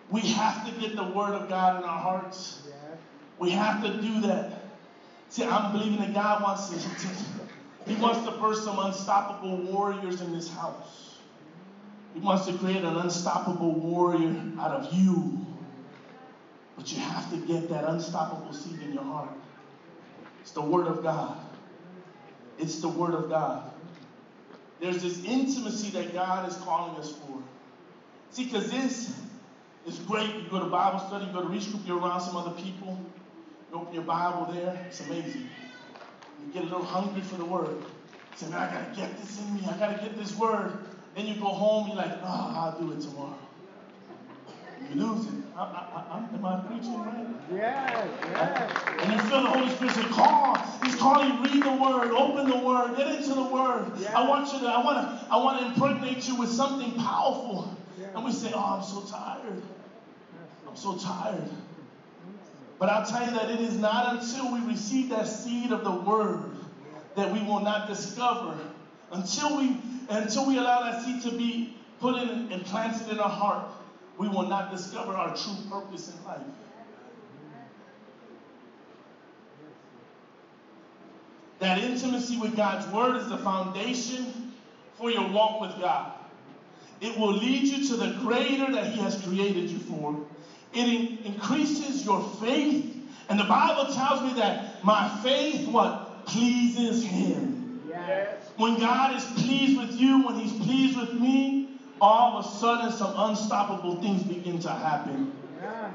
We 0.10 0.22
have 0.22 0.66
to 0.66 0.80
get 0.80 0.96
the 0.96 1.04
Word 1.04 1.34
of 1.34 1.50
God 1.50 1.78
in 1.78 1.84
our 1.84 2.00
hearts. 2.00 2.62
We 3.40 3.52
have 3.52 3.84
to 3.84 4.02
do 4.02 4.22
that. 4.22 4.64
See, 5.30 5.44
I'm 5.44 5.72
believing 5.74 6.00
that 6.00 6.14
God 6.14 6.42
wants 6.42 6.70
to, 6.70 6.76
to 6.76 7.16
He 7.86 8.02
wants 8.02 8.26
to 8.26 8.32
birth 8.32 8.58
some 8.58 8.80
unstoppable 8.80 9.58
warriors 9.58 10.22
in 10.22 10.34
this 10.34 10.50
house. 10.50 11.18
He 12.14 12.20
wants 12.20 12.46
to 12.48 12.54
create 12.54 12.84
an 12.84 12.96
unstoppable 12.96 13.74
warrior 13.74 14.36
out 14.60 14.72
of 14.72 14.94
you. 14.94 15.46
But 16.78 16.92
you 16.92 17.00
have 17.00 17.30
to 17.32 17.38
get 17.38 17.70
that 17.70 17.84
unstoppable 17.86 18.54
seed 18.54 18.80
in 18.82 18.94
your 18.94 19.04
heart. 19.04 19.32
It's 20.42 20.52
the 20.52 20.62
Word 20.62 20.88
of 20.88 21.04
God. 21.04 21.38
It's 22.60 22.80
the 22.80 22.88
Word 22.88 23.16
of 23.16 23.30
God. 23.30 23.72
There's 24.80 25.02
this 25.02 25.24
intimacy 25.26 25.90
that 25.92 26.14
God 26.14 26.48
is 26.48 26.56
calling 26.58 26.96
us 26.98 27.12
for. 27.12 27.42
See, 28.30 28.46
because 28.46 28.70
this 28.70 29.12
is 29.88 29.98
great. 30.00 30.34
You 30.36 30.50
go 30.52 30.60
to 30.60 30.70
Bible 30.70 31.00
study, 31.00 31.26
you 31.26 31.34
go 31.34 31.42
to 31.42 31.48
reach 31.48 31.72
group, 31.72 31.82
you're 31.88 32.00
around 32.00 32.22
some 32.22 32.38
other 32.38 32.52
people. 32.62 33.00
You 33.72 33.80
open 33.80 33.94
your 33.94 34.04
Bible 34.04 34.54
there, 34.54 34.86
it's 34.88 35.02
amazing. 35.02 35.50
You 36.46 36.54
get 36.54 36.62
a 36.62 36.66
little 36.66 36.84
hungry 36.84 37.22
for 37.22 37.36
the 37.36 37.46
word. 37.46 37.70
You 37.70 37.86
say, 38.36 38.50
man, 38.50 38.60
I 38.60 38.74
gotta 38.74 38.96
get 38.96 39.20
this 39.20 39.40
in 39.40 39.56
me. 39.56 39.62
I 39.68 39.78
gotta 39.78 40.02
get 40.02 40.18
this 40.18 40.38
word. 40.38 40.78
Then 41.16 41.26
you 41.26 41.36
go 41.36 41.48
home, 41.48 41.88
you're 41.88 41.98
like, 41.98 42.12
oh, 42.24 42.54
I'll 42.56 42.80
do 42.80 42.92
it 42.92 43.02
tomorrow. 43.02 43.40
You 44.90 45.02
lose 45.02 45.28
it. 45.28 45.34
I, 45.56 45.62
I, 45.62 46.18
I, 46.18 46.36
am 46.36 46.46
I 46.46 46.60
preaching 46.68 47.04
right? 47.04 47.28
Yes, 47.54 48.08
yes. 48.24 48.84
And 49.02 49.12
you 49.12 49.20
feel 49.20 49.42
the 49.42 49.50
Holy 49.50 49.70
Spirit 49.76 49.94
say, 49.96 50.04
call. 50.04 50.56
He's 50.84 50.96
calling 50.96 51.34
you, 51.34 51.44
read 51.44 51.64
the 51.64 51.72
word, 51.72 52.12
open 52.12 52.50
the 52.50 52.58
word, 52.58 52.96
get 52.96 53.08
into 53.08 53.34
the 53.34 53.44
word. 53.44 53.92
Yes. 54.00 54.14
I 54.16 54.28
want 54.28 54.54
you 54.54 54.60
to, 54.60 54.68
I 54.68 54.84
want 54.84 54.98
to, 54.98 55.34
I 55.34 55.38
want 55.38 55.60
to 55.60 55.66
impregnate 55.68 56.28
you 56.28 56.36
with 56.36 56.50
something 56.50 56.94
powerful. 56.94 57.76
Yes. 58.00 58.10
And 58.16 58.24
we 58.24 58.32
say, 58.32 58.52
oh, 58.54 58.78
I'm 58.78 58.84
so 58.84 59.02
tired. 59.02 59.62
I'm 60.68 60.76
so 60.76 60.98
tired. 60.98 61.50
But 62.80 62.90
I'll 62.90 63.06
tell 63.06 63.26
you 63.26 63.32
that 63.32 63.50
it 63.50 63.62
is 63.62 63.76
not 63.78 64.18
until 64.18 64.54
we 64.54 64.60
receive 64.68 65.10
that 65.10 65.28
seed 65.28 65.72
of 65.72 65.84
the 65.84 65.92
word 65.92 66.52
that 67.16 67.34
we 67.34 67.42
will 67.42 67.62
not 67.62 67.88
discover. 67.88 68.58
Until 69.12 69.58
we 69.58 69.82
until 70.10 70.48
we 70.48 70.58
allow 70.58 70.90
that 70.90 71.04
seed 71.04 71.22
to 71.24 71.38
be 71.38 71.76
put 72.00 72.22
in 72.22 72.52
and 72.52 72.64
planted 72.66 73.10
in 73.10 73.20
our 73.20 73.30
heart, 73.30 73.70
we 74.18 74.28
will 74.28 74.48
not 74.48 74.72
discover 74.72 75.14
our 75.14 75.36
true 75.36 75.58
purpose 75.70 76.18
in 76.18 76.26
life. 76.26 76.42
That 81.60 81.80
intimacy 81.80 82.38
with 82.38 82.56
God's 82.56 82.88
word 82.94 83.18
is 83.18 83.30
the 83.30 83.38
foundation 83.38 84.52
for 84.96 85.10
your 85.10 85.32
walk 85.32 85.62
with 85.62 85.80
God. 85.80 86.14
It 87.00 87.18
will 87.20 87.34
lead 87.34 87.68
you 87.68 87.88
to 87.90 87.96
the 87.96 88.20
greater 88.24 88.72
that 88.72 88.88
He 88.88 89.00
has 89.02 89.24
created 89.26 89.70
you 89.70 89.80
for. 89.80 90.16
It 90.74 90.88
in- 90.88 91.34
increases 91.34 92.06
your 92.06 92.22
faith. 92.22 92.96
And 93.30 93.40
the 93.40 93.46
Bible 93.46 93.94
tells 93.94 94.22
me 94.24 94.34
that 94.36 94.84
my 94.84 95.08
faith, 95.22 95.68
what? 95.68 96.26
Pleases 96.26 97.04
Him. 97.04 97.82
Yes. 97.88 98.52
When 98.58 98.80
God 98.80 99.16
is 99.16 99.26
pleased 99.26 99.78
with 99.78 99.96
you, 100.00 100.26
when 100.26 100.36
He's 100.36 100.54
pleased 100.54 100.98
with 100.98 101.14
me, 101.14 101.67
all 102.02 102.38
of 102.38 102.46
a 102.46 102.48
sudden 102.48 102.92
some 102.92 103.14
unstoppable 103.16 104.02
things 104.02 104.24
begin 104.24 104.60
to 104.60 104.70
happen. 104.70 105.32
Yeah. 105.62 105.92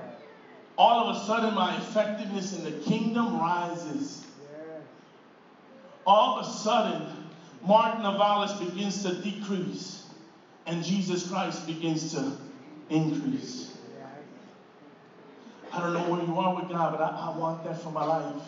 All 0.76 1.08
of 1.08 1.16
a 1.16 1.26
sudden 1.26 1.54
my 1.54 1.76
effectiveness 1.76 2.56
in 2.56 2.64
the 2.64 2.72
kingdom 2.84 3.38
rises. 3.38 4.24
Yes. 4.42 4.82
All 6.06 6.38
of 6.38 6.46
a 6.46 6.50
sudden, 6.50 7.06
Mark 7.64 7.98
Navalis 7.98 8.58
begins 8.58 9.02
to 9.04 9.14
decrease, 9.14 10.04
and 10.66 10.82
Jesus 10.82 11.28
Christ 11.28 11.66
begins 11.66 12.12
to 12.12 12.32
increase. 12.90 13.72
I 15.72 15.80
don't 15.80 15.94
know 15.94 16.10
where 16.10 16.22
you 16.22 16.38
are 16.38 16.54
with 16.54 16.68
God, 16.68 16.92
but 16.92 17.00
I, 17.00 17.32
I 17.32 17.38
want 17.38 17.64
that 17.64 17.80
for 17.80 17.90
my 17.90 18.04
life. 18.04 18.42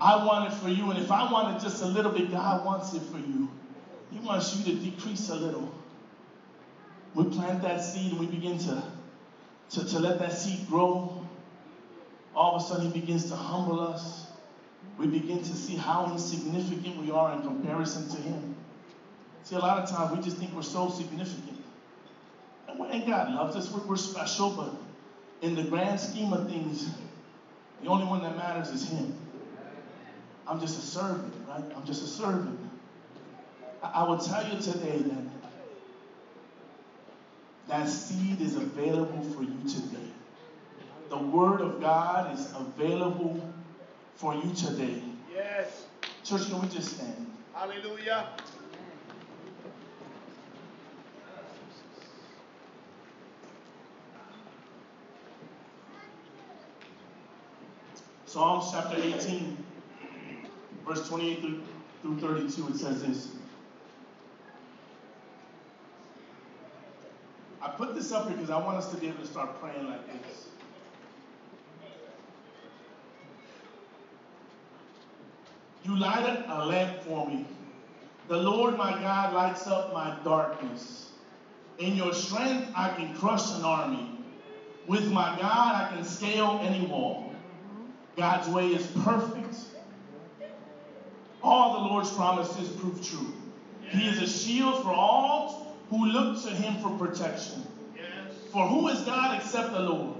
I 0.00 0.24
want 0.24 0.50
it 0.50 0.56
for 0.56 0.68
you, 0.68 0.90
and 0.90 0.98
if 0.98 1.10
I 1.10 1.30
want 1.30 1.56
it 1.56 1.60
just 1.60 1.82
a 1.82 1.86
little 1.86 2.12
bit, 2.12 2.30
God 2.30 2.64
wants 2.64 2.94
it 2.94 3.02
for 3.02 3.18
you. 3.18 3.50
He 4.10 4.18
wants 4.20 4.56
you 4.56 4.64
to 4.72 4.80
decrease 4.80 5.28
a 5.28 5.34
little. 5.34 5.74
We 7.14 7.24
plant 7.24 7.62
that 7.62 7.82
seed 7.82 8.12
and 8.12 8.20
we 8.20 8.26
begin 8.26 8.58
to, 8.58 8.82
to, 9.70 9.84
to 9.84 9.98
let 9.98 10.18
that 10.18 10.32
seed 10.32 10.68
grow. 10.68 11.26
All 12.34 12.54
of 12.56 12.62
a 12.62 12.64
sudden, 12.64 12.92
He 12.92 13.00
begins 13.00 13.28
to 13.30 13.36
humble 13.36 13.80
us. 13.80 14.26
We 14.96 15.06
begin 15.06 15.38
to 15.38 15.56
see 15.56 15.76
how 15.76 16.10
insignificant 16.12 16.96
we 16.98 17.10
are 17.10 17.32
in 17.34 17.42
comparison 17.42 18.08
to 18.08 18.16
Him. 18.16 18.54
See, 19.44 19.56
a 19.56 19.58
lot 19.58 19.82
of 19.82 19.88
times 19.88 20.16
we 20.16 20.22
just 20.22 20.36
think 20.36 20.54
we're 20.54 20.62
so 20.62 20.90
significant. 20.90 21.64
And, 22.68 22.80
and 22.80 23.06
God 23.06 23.32
loves 23.32 23.56
us, 23.56 23.72
we're, 23.72 23.86
we're 23.86 23.96
special, 23.96 24.50
but 24.50 24.74
in 25.40 25.54
the 25.54 25.62
grand 25.62 25.98
scheme 26.00 26.32
of 26.32 26.48
things, 26.48 26.90
the 27.82 27.88
only 27.88 28.04
one 28.04 28.22
that 28.22 28.36
matters 28.36 28.68
is 28.68 28.88
Him. 28.88 29.14
I'm 30.46 30.60
just 30.60 30.78
a 30.78 30.82
servant, 30.82 31.34
right? 31.48 31.64
I'm 31.76 31.84
just 31.84 32.02
a 32.02 32.06
servant. 32.06 32.58
I, 33.82 34.02
I 34.02 34.02
will 34.08 34.18
tell 34.18 34.46
you 34.52 34.60
today 34.60 34.98
that 34.98 35.27
that 37.68 37.88
seed 37.88 38.40
is 38.40 38.56
available 38.56 39.22
for 39.34 39.42
you 39.42 39.58
today. 39.68 40.10
The 41.10 41.18
Word 41.18 41.60
of 41.60 41.80
God 41.80 42.34
is 42.38 42.52
available 42.54 43.40
for 44.16 44.34
you 44.34 44.52
today. 44.54 45.02
Yes. 45.32 45.86
Church, 46.24 46.48
can 46.48 46.60
we 46.60 46.68
just 46.68 46.96
stand? 46.96 47.30
Hallelujah. 47.54 48.28
Psalms 58.26 58.70
chapter 58.72 58.96
18, 58.98 59.56
verse 60.86 61.08
28 61.08 61.40
through, 61.40 61.62
through 62.02 62.20
32, 62.20 62.68
it 62.68 62.76
says 62.76 63.02
this. 63.02 63.28
I 67.62 67.68
put 67.68 67.94
this 68.08 68.16
up 68.16 68.28
because 68.28 68.50
I 68.50 68.56
want 68.64 68.78
us 68.78 68.90
to 68.92 68.96
be 68.96 69.08
able 69.08 69.18
to 69.18 69.26
start 69.26 69.60
praying 69.60 69.86
like 69.86 70.06
this. 70.06 70.46
You 75.84 75.96
lighted 75.96 76.44
a 76.48 76.66
lamp 76.66 77.02
for 77.02 77.28
me. 77.28 77.44
The 78.28 78.36
Lord 78.36 78.76
my 78.76 78.92
God 78.92 79.34
lights 79.34 79.66
up 79.66 79.92
my 79.92 80.16
darkness. 80.24 81.10
In 81.78 81.96
your 81.96 82.14
strength, 82.14 82.70
I 82.74 82.90
can 82.90 83.14
crush 83.14 83.54
an 83.54 83.64
army. 83.64 84.18
With 84.86 85.10
my 85.12 85.36
God, 85.38 85.74
I 85.74 85.94
can 85.94 86.04
scale 86.04 86.60
any 86.62 86.86
wall. 86.86 87.32
God's 88.16 88.48
way 88.48 88.68
is 88.68 88.86
perfect. 89.02 89.54
All 91.42 91.72
the 91.74 91.88
Lord's 91.88 92.10
promises 92.10 92.68
prove 92.70 93.06
true. 93.06 93.34
He 93.90 94.08
is 94.08 94.18
a 94.18 94.26
shield 94.26 94.82
for 94.82 94.92
all 94.92 95.76
who 95.90 96.06
look 96.06 96.42
to 96.42 96.50
him 96.50 96.80
for 96.80 96.90
protection. 96.90 97.64
For 98.52 98.66
who 98.66 98.88
is 98.88 99.02
God 99.02 99.36
except 99.36 99.72
the 99.72 99.80
Lord? 99.80 100.16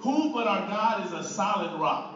Who 0.00 0.32
but 0.32 0.46
our 0.46 0.66
God 0.68 1.04
is 1.04 1.12
a 1.12 1.22
solid 1.22 1.78
rock? 1.80 2.12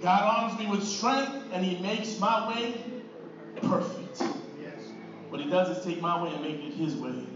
God 0.00 0.22
arms 0.22 0.58
me 0.58 0.66
with 0.66 0.84
strength 0.84 1.48
and 1.52 1.64
he 1.64 1.80
makes 1.80 2.18
my 2.20 2.46
way 2.48 2.84
perfect. 3.62 4.22
What 5.30 5.40
he 5.40 5.48
does 5.48 5.78
is 5.78 5.84
take 5.84 6.00
my 6.00 6.22
way 6.22 6.32
and 6.34 6.42
make 6.42 6.62
it 6.62 6.74
his 6.74 6.96
way. 6.96 7.26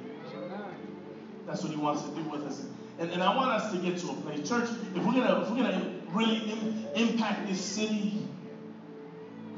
That's 1.47 1.63
what 1.63 1.73
he 1.73 1.79
wants 1.79 2.03
to 2.03 2.15
do 2.15 2.23
with 2.29 2.45
us. 2.45 2.67
And, 2.99 3.11
and 3.11 3.23
I 3.23 3.35
want 3.35 3.51
us 3.53 3.73
to 3.73 3.79
get 3.79 3.99
to 3.99 4.11
a 4.11 4.15
place. 4.17 4.47
Church, 4.47 4.69
if 4.95 5.05
we're 5.07 5.15
gonna 5.15 5.41
if 5.41 5.51
we're 5.51 5.57
gonna 5.57 5.91
really 6.13 6.51
im- 6.51 6.75
impact 6.95 7.47
this 7.47 7.61
city, 7.61 8.28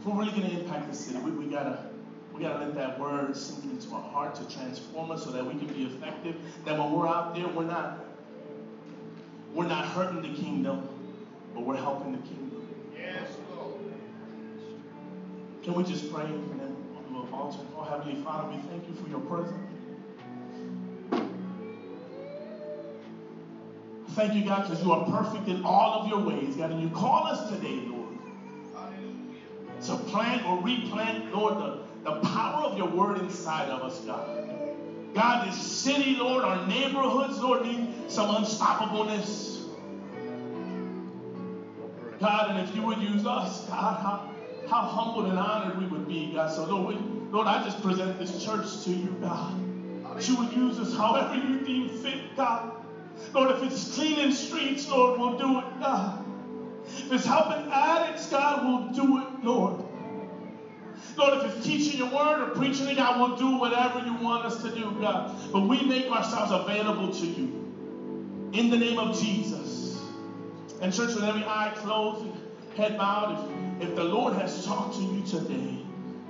if 0.00 0.06
we're 0.06 0.14
really 0.14 0.32
gonna 0.32 0.58
impact 0.60 0.88
the 0.88 0.96
city, 0.96 1.18
we, 1.18 1.30
we 1.30 1.44
gotta 1.44 1.78
we 2.32 2.40
gotta 2.40 2.64
let 2.64 2.74
that 2.74 2.98
word 2.98 3.36
sink 3.36 3.64
into 3.64 3.94
our 3.94 4.00
heart 4.00 4.34
to 4.36 4.56
transform 4.56 5.10
us 5.10 5.24
so 5.24 5.30
that 5.30 5.44
we 5.44 5.52
can 5.52 5.66
be 5.74 5.84
effective. 5.84 6.36
That 6.64 6.78
when 6.78 6.90
we're 6.92 7.06
out 7.06 7.34
there, 7.34 7.46
we're 7.48 7.66
not 7.66 8.02
we're 9.52 9.66
not 9.66 9.84
hurting 9.84 10.22
the 10.22 10.40
kingdom, 10.40 10.88
but 11.54 11.64
we're 11.64 11.76
helping 11.76 12.12
the 12.12 12.18
kingdom. 12.18 12.66
Yes, 12.96 13.36
Lord. 13.54 13.74
Can 15.62 15.74
we 15.74 15.84
just 15.84 16.10
pray 16.10 16.24
and 16.24 16.60
then 16.60 16.74
we'll 17.12 17.24
do 17.24 17.34
altar? 17.34 17.58
Oh, 17.76 17.82
Heavenly 17.82 18.22
Father, 18.22 18.48
we 18.48 18.56
thank 18.70 18.88
you 18.88 18.94
for 18.94 19.08
your 19.08 19.20
presence. 19.20 19.52
Thank 24.10 24.34
you, 24.34 24.44
God, 24.44 24.62
because 24.62 24.82
you 24.82 24.92
are 24.92 25.04
perfect 25.10 25.46
in 25.48 25.62
all 25.62 26.00
of 26.00 26.08
your 26.08 26.20
ways, 26.20 26.56
God. 26.56 26.70
And 26.70 26.80
you 26.80 26.88
call 26.88 27.26
us 27.26 27.50
today, 27.50 27.80
Lord. 27.86 27.99
To 29.90 29.96
plant 30.10 30.46
or 30.46 30.62
replant, 30.62 31.34
Lord, 31.34 31.58
the, 31.58 31.78
the 32.04 32.20
power 32.20 32.64
of 32.64 32.78
your 32.78 32.88
word 32.88 33.18
inside 33.18 33.68
of 33.68 33.82
us, 33.82 34.00
God. 34.00 34.28
God, 35.14 35.48
this 35.48 35.60
city, 35.60 36.16
Lord, 36.16 36.44
our 36.44 36.66
neighborhoods, 36.68 37.40
Lord, 37.40 37.64
need 37.64 37.92
some 38.08 38.28
unstoppableness. 38.28 39.64
God, 42.20 42.50
and 42.50 42.68
if 42.68 42.74
you 42.76 42.82
would 42.82 42.98
use 42.98 43.26
us, 43.26 43.66
God, 43.66 44.00
how, 44.00 44.30
how 44.68 44.82
humbled 44.82 45.26
and 45.26 45.38
honored 45.38 45.78
we 45.78 45.86
would 45.86 46.06
be, 46.06 46.32
God. 46.32 46.52
So, 46.52 46.64
Lord, 46.66 46.94
we, 46.94 47.02
Lord, 47.32 47.46
I 47.46 47.64
just 47.64 47.82
present 47.82 48.18
this 48.18 48.44
church 48.44 48.84
to 48.84 48.90
you, 48.90 49.16
God. 49.20 49.54
That 50.14 50.28
you 50.28 50.36
would 50.36 50.52
use 50.52 50.78
us 50.78 50.94
however 50.96 51.34
you 51.34 51.60
deem 51.60 51.88
fit, 51.88 52.36
God. 52.36 52.72
Lord, 53.32 53.50
if 53.50 53.62
it's 53.62 53.94
cleaning 53.94 54.32
streets, 54.32 54.88
Lord, 54.88 55.18
we'll 55.18 55.38
do 55.38 55.58
it, 55.58 55.80
God. 55.80 56.24
If 56.84 57.12
it's 57.12 57.26
helping 57.26 57.70
addicts, 57.70 58.28
God, 58.30 58.64
we'll 58.64 59.06
do 59.06 59.18
it, 59.18 59.44
Lord. 59.44 59.69
Lord, 61.20 61.44
if 61.44 61.56
it's 61.56 61.66
teaching 61.66 61.98
your 61.98 62.08
word 62.08 62.42
or 62.42 62.54
preaching 62.54 62.88
it, 62.88 62.96
God, 62.96 63.20
we'll 63.20 63.36
do 63.36 63.58
whatever 63.58 64.00
you 64.00 64.14
want 64.14 64.46
us 64.46 64.62
to 64.62 64.70
do, 64.70 64.90
God. 65.00 65.36
But 65.52 65.68
we 65.68 65.82
make 65.82 66.10
ourselves 66.10 66.50
available 66.50 67.12
to 67.12 67.26
you. 67.26 68.50
In 68.52 68.70
the 68.70 68.78
name 68.78 68.98
of 68.98 69.20
Jesus. 69.20 70.02
And 70.80 70.92
church, 70.92 71.14
with 71.14 71.24
every 71.24 71.44
eye 71.44 71.72
closed, 71.76 72.26
head 72.74 72.96
bowed. 72.96 73.38
If, 73.80 73.90
if 73.90 73.96
the 73.96 74.04
Lord 74.04 74.34
has 74.34 74.64
talked 74.64 74.96
to 74.96 75.02
you 75.02 75.22
today, 75.26 75.84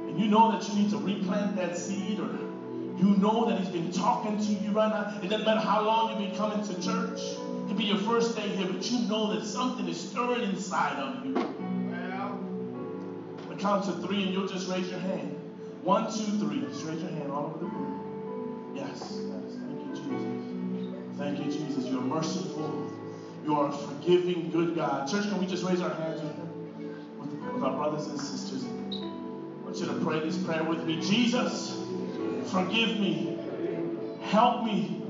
and 0.06 0.18
you 0.18 0.26
know 0.26 0.50
that 0.50 0.68
you 0.68 0.74
need 0.74 0.90
to 0.90 0.98
replant 0.98 1.54
that 1.56 1.76
seed, 1.78 2.18
or 2.18 2.28
you 2.98 3.16
know 3.16 3.48
that 3.48 3.60
He's 3.60 3.68
been 3.68 3.92
talking 3.92 4.38
to 4.38 4.52
you 4.64 4.72
right 4.72 4.90
now, 4.90 5.20
it 5.22 5.28
doesn't 5.28 5.46
matter 5.46 5.60
how 5.60 5.82
long 5.82 6.10
you've 6.10 6.30
been 6.30 6.36
coming 6.36 6.66
to 6.66 6.74
church. 6.82 7.20
It 7.20 7.68
could 7.68 7.76
be 7.76 7.84
your 7.84 7.98
first 7.98 8.36
day 8.36 8.48
here, 8.48 8.66
but 8.66 8.90
you 8.90 9.08
know 9.08 9.32
that 9.34 9.46
something 9.46 9.86
is 9.88 10.00
stirring 10.00 10.42
inside 10.42 10.98
of 10.98 11.24
you. 11.24 11.69
Count 13.60 13.84
to 13.84 13.92
three, 14.06 14.22
and 14.24 14.32
you'll 14.32 14.48
just 14.48 14.70
raise 14.70 14.88
your 14.88 15.00
hand. 15.00 15.36
One, 15.82 16.04
two, 16.10 16.38
three. 16.38 16.60
Just 16.62 16.86
raise 16.86 17.02
your 17.02 17.10
hand 17.10 17.30
all 17.30 17.46
over 17.46 17.58
the 17.58 17.66
room. 17.66 18.72
Yes. 18.74 19.20
Thank 19.66 19.80
you, 19.86 19.94
Jesus. 19.94 21.16
Thank 21.18 21.38
you, 21.38 21.44
Jesus. 21.44 21.84
You're 21.86 22.00
merciful. 22.00 22.90
You 23.44 23.56
are 23.56 23.68
a 23.68 23.72
forgiving, 23.72 24.50
good 24.50 24.74
God. 24.74 25.08
Church, 25.08 25.28
can 25.28 25.38
we 25.38 25.46
just 25.46 25.64
raise 25.64 25.80
our 25.82 25.90
hands 25.94 26.22
with, 26.22 26.38
with, 27.18 27.52
with 27.52 27.62
our 27.62 27.74
brothers 27.76 28.06
and 28.06 28.18
sisters? 28.18 28.64
I 28.64 29.64
want 29.64 29.76
you 29.76 29.86
to 29.86 29.94
pray 30.04 30.20
this 30.20 30.38
prayer 30.38 30.64
with 30.64 30.84
me. 30.84 31.00
Jesus, 31.00 31.78
forgive 32.46 32.98
me. 32.98 33.36
Help 34.22 34.64
me. 34.64 35.02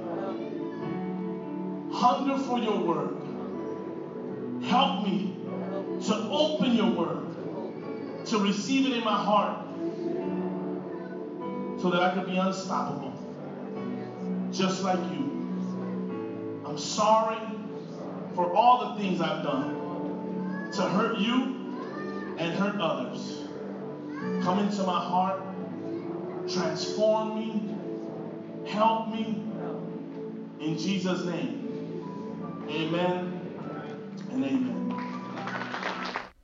Hunger 1.92 2.36
for 2.38 2.58
your 2.58 2.80
word. 2.80 3.16
Help 4.62 5.04
me 5.04 5.36
to 6.06 6.14
open 6.30 6.72
your 6.72 6.90
word, 6.90 7.29
to 8.30 8.38
receive 8.38 8.86
it 8.86 8.92
in 8.92 9.04
my 9.04 9.16
heart, 9.16 9.58
so 11.80 11.90
that 11.90 12.00
I 12.00 12.14
could 12.14 12.26
be 12.26 12.36
unstoppable, 12.36 13.12
just 14.52 14.84
like 14.84 15.00
you. 15.12 15.26
I'm 16.64 16.78
sorry 16.78 17.40
for 18.34 18.54
all 18.54 18.94
the 18.94 19.02
things 19.02 19.20
I've 19.20 19.42
done 19.42 20.70
to 20.72 20.82
hurt 20.82 21.18
you 21.18 21.56
and 22.38 22.52
hurt 22.54 22.80
others. 22.80 23.42
Come 24.44 24.60
into 24.60 24.84
my 24.84 25.00
heart, 25.00 25.42
transform 26.48 27.34
me, 27.34 27.74
help 28.66 29.08
me. 29.08 29.42
In 30.60 30.78
Jesus' 30.78 31.24
name, 31.24 31.66
amen 32.68 33.40
and 34.30 34.44
amen. 34.44 34.79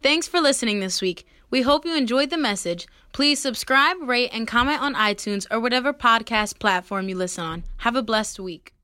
Thanks 0.06 0.28
for 0.28 0.40
listening 0.40 0.78
this 0.78 1.02
week. 1.02 1.26
We 1.50 1.62
hope 1.62 1.84
you 1.84 1.96
enjoyed 1.96 2.30
the 2.30 2.36
message. 2.38 2.86
Please 3.12 3.40
subscribe, 3.40 3.96
rate, 4.02 4.30
and 4.32 4.46
comment 4.46 4.80
on 4.80 4.94
iTunes 4.94 5.48
or 5.50 5.58
whatever 5.58 5.92
podcast 5.92 6.60
platform 6.60 7.08
you 7.08 7.16
listen 7.16 7.42
on. 7.42 7.64
Have 7.78 7.96
a 7.96 8.04
blessed 8.04 8.38
week. 8.38 8.75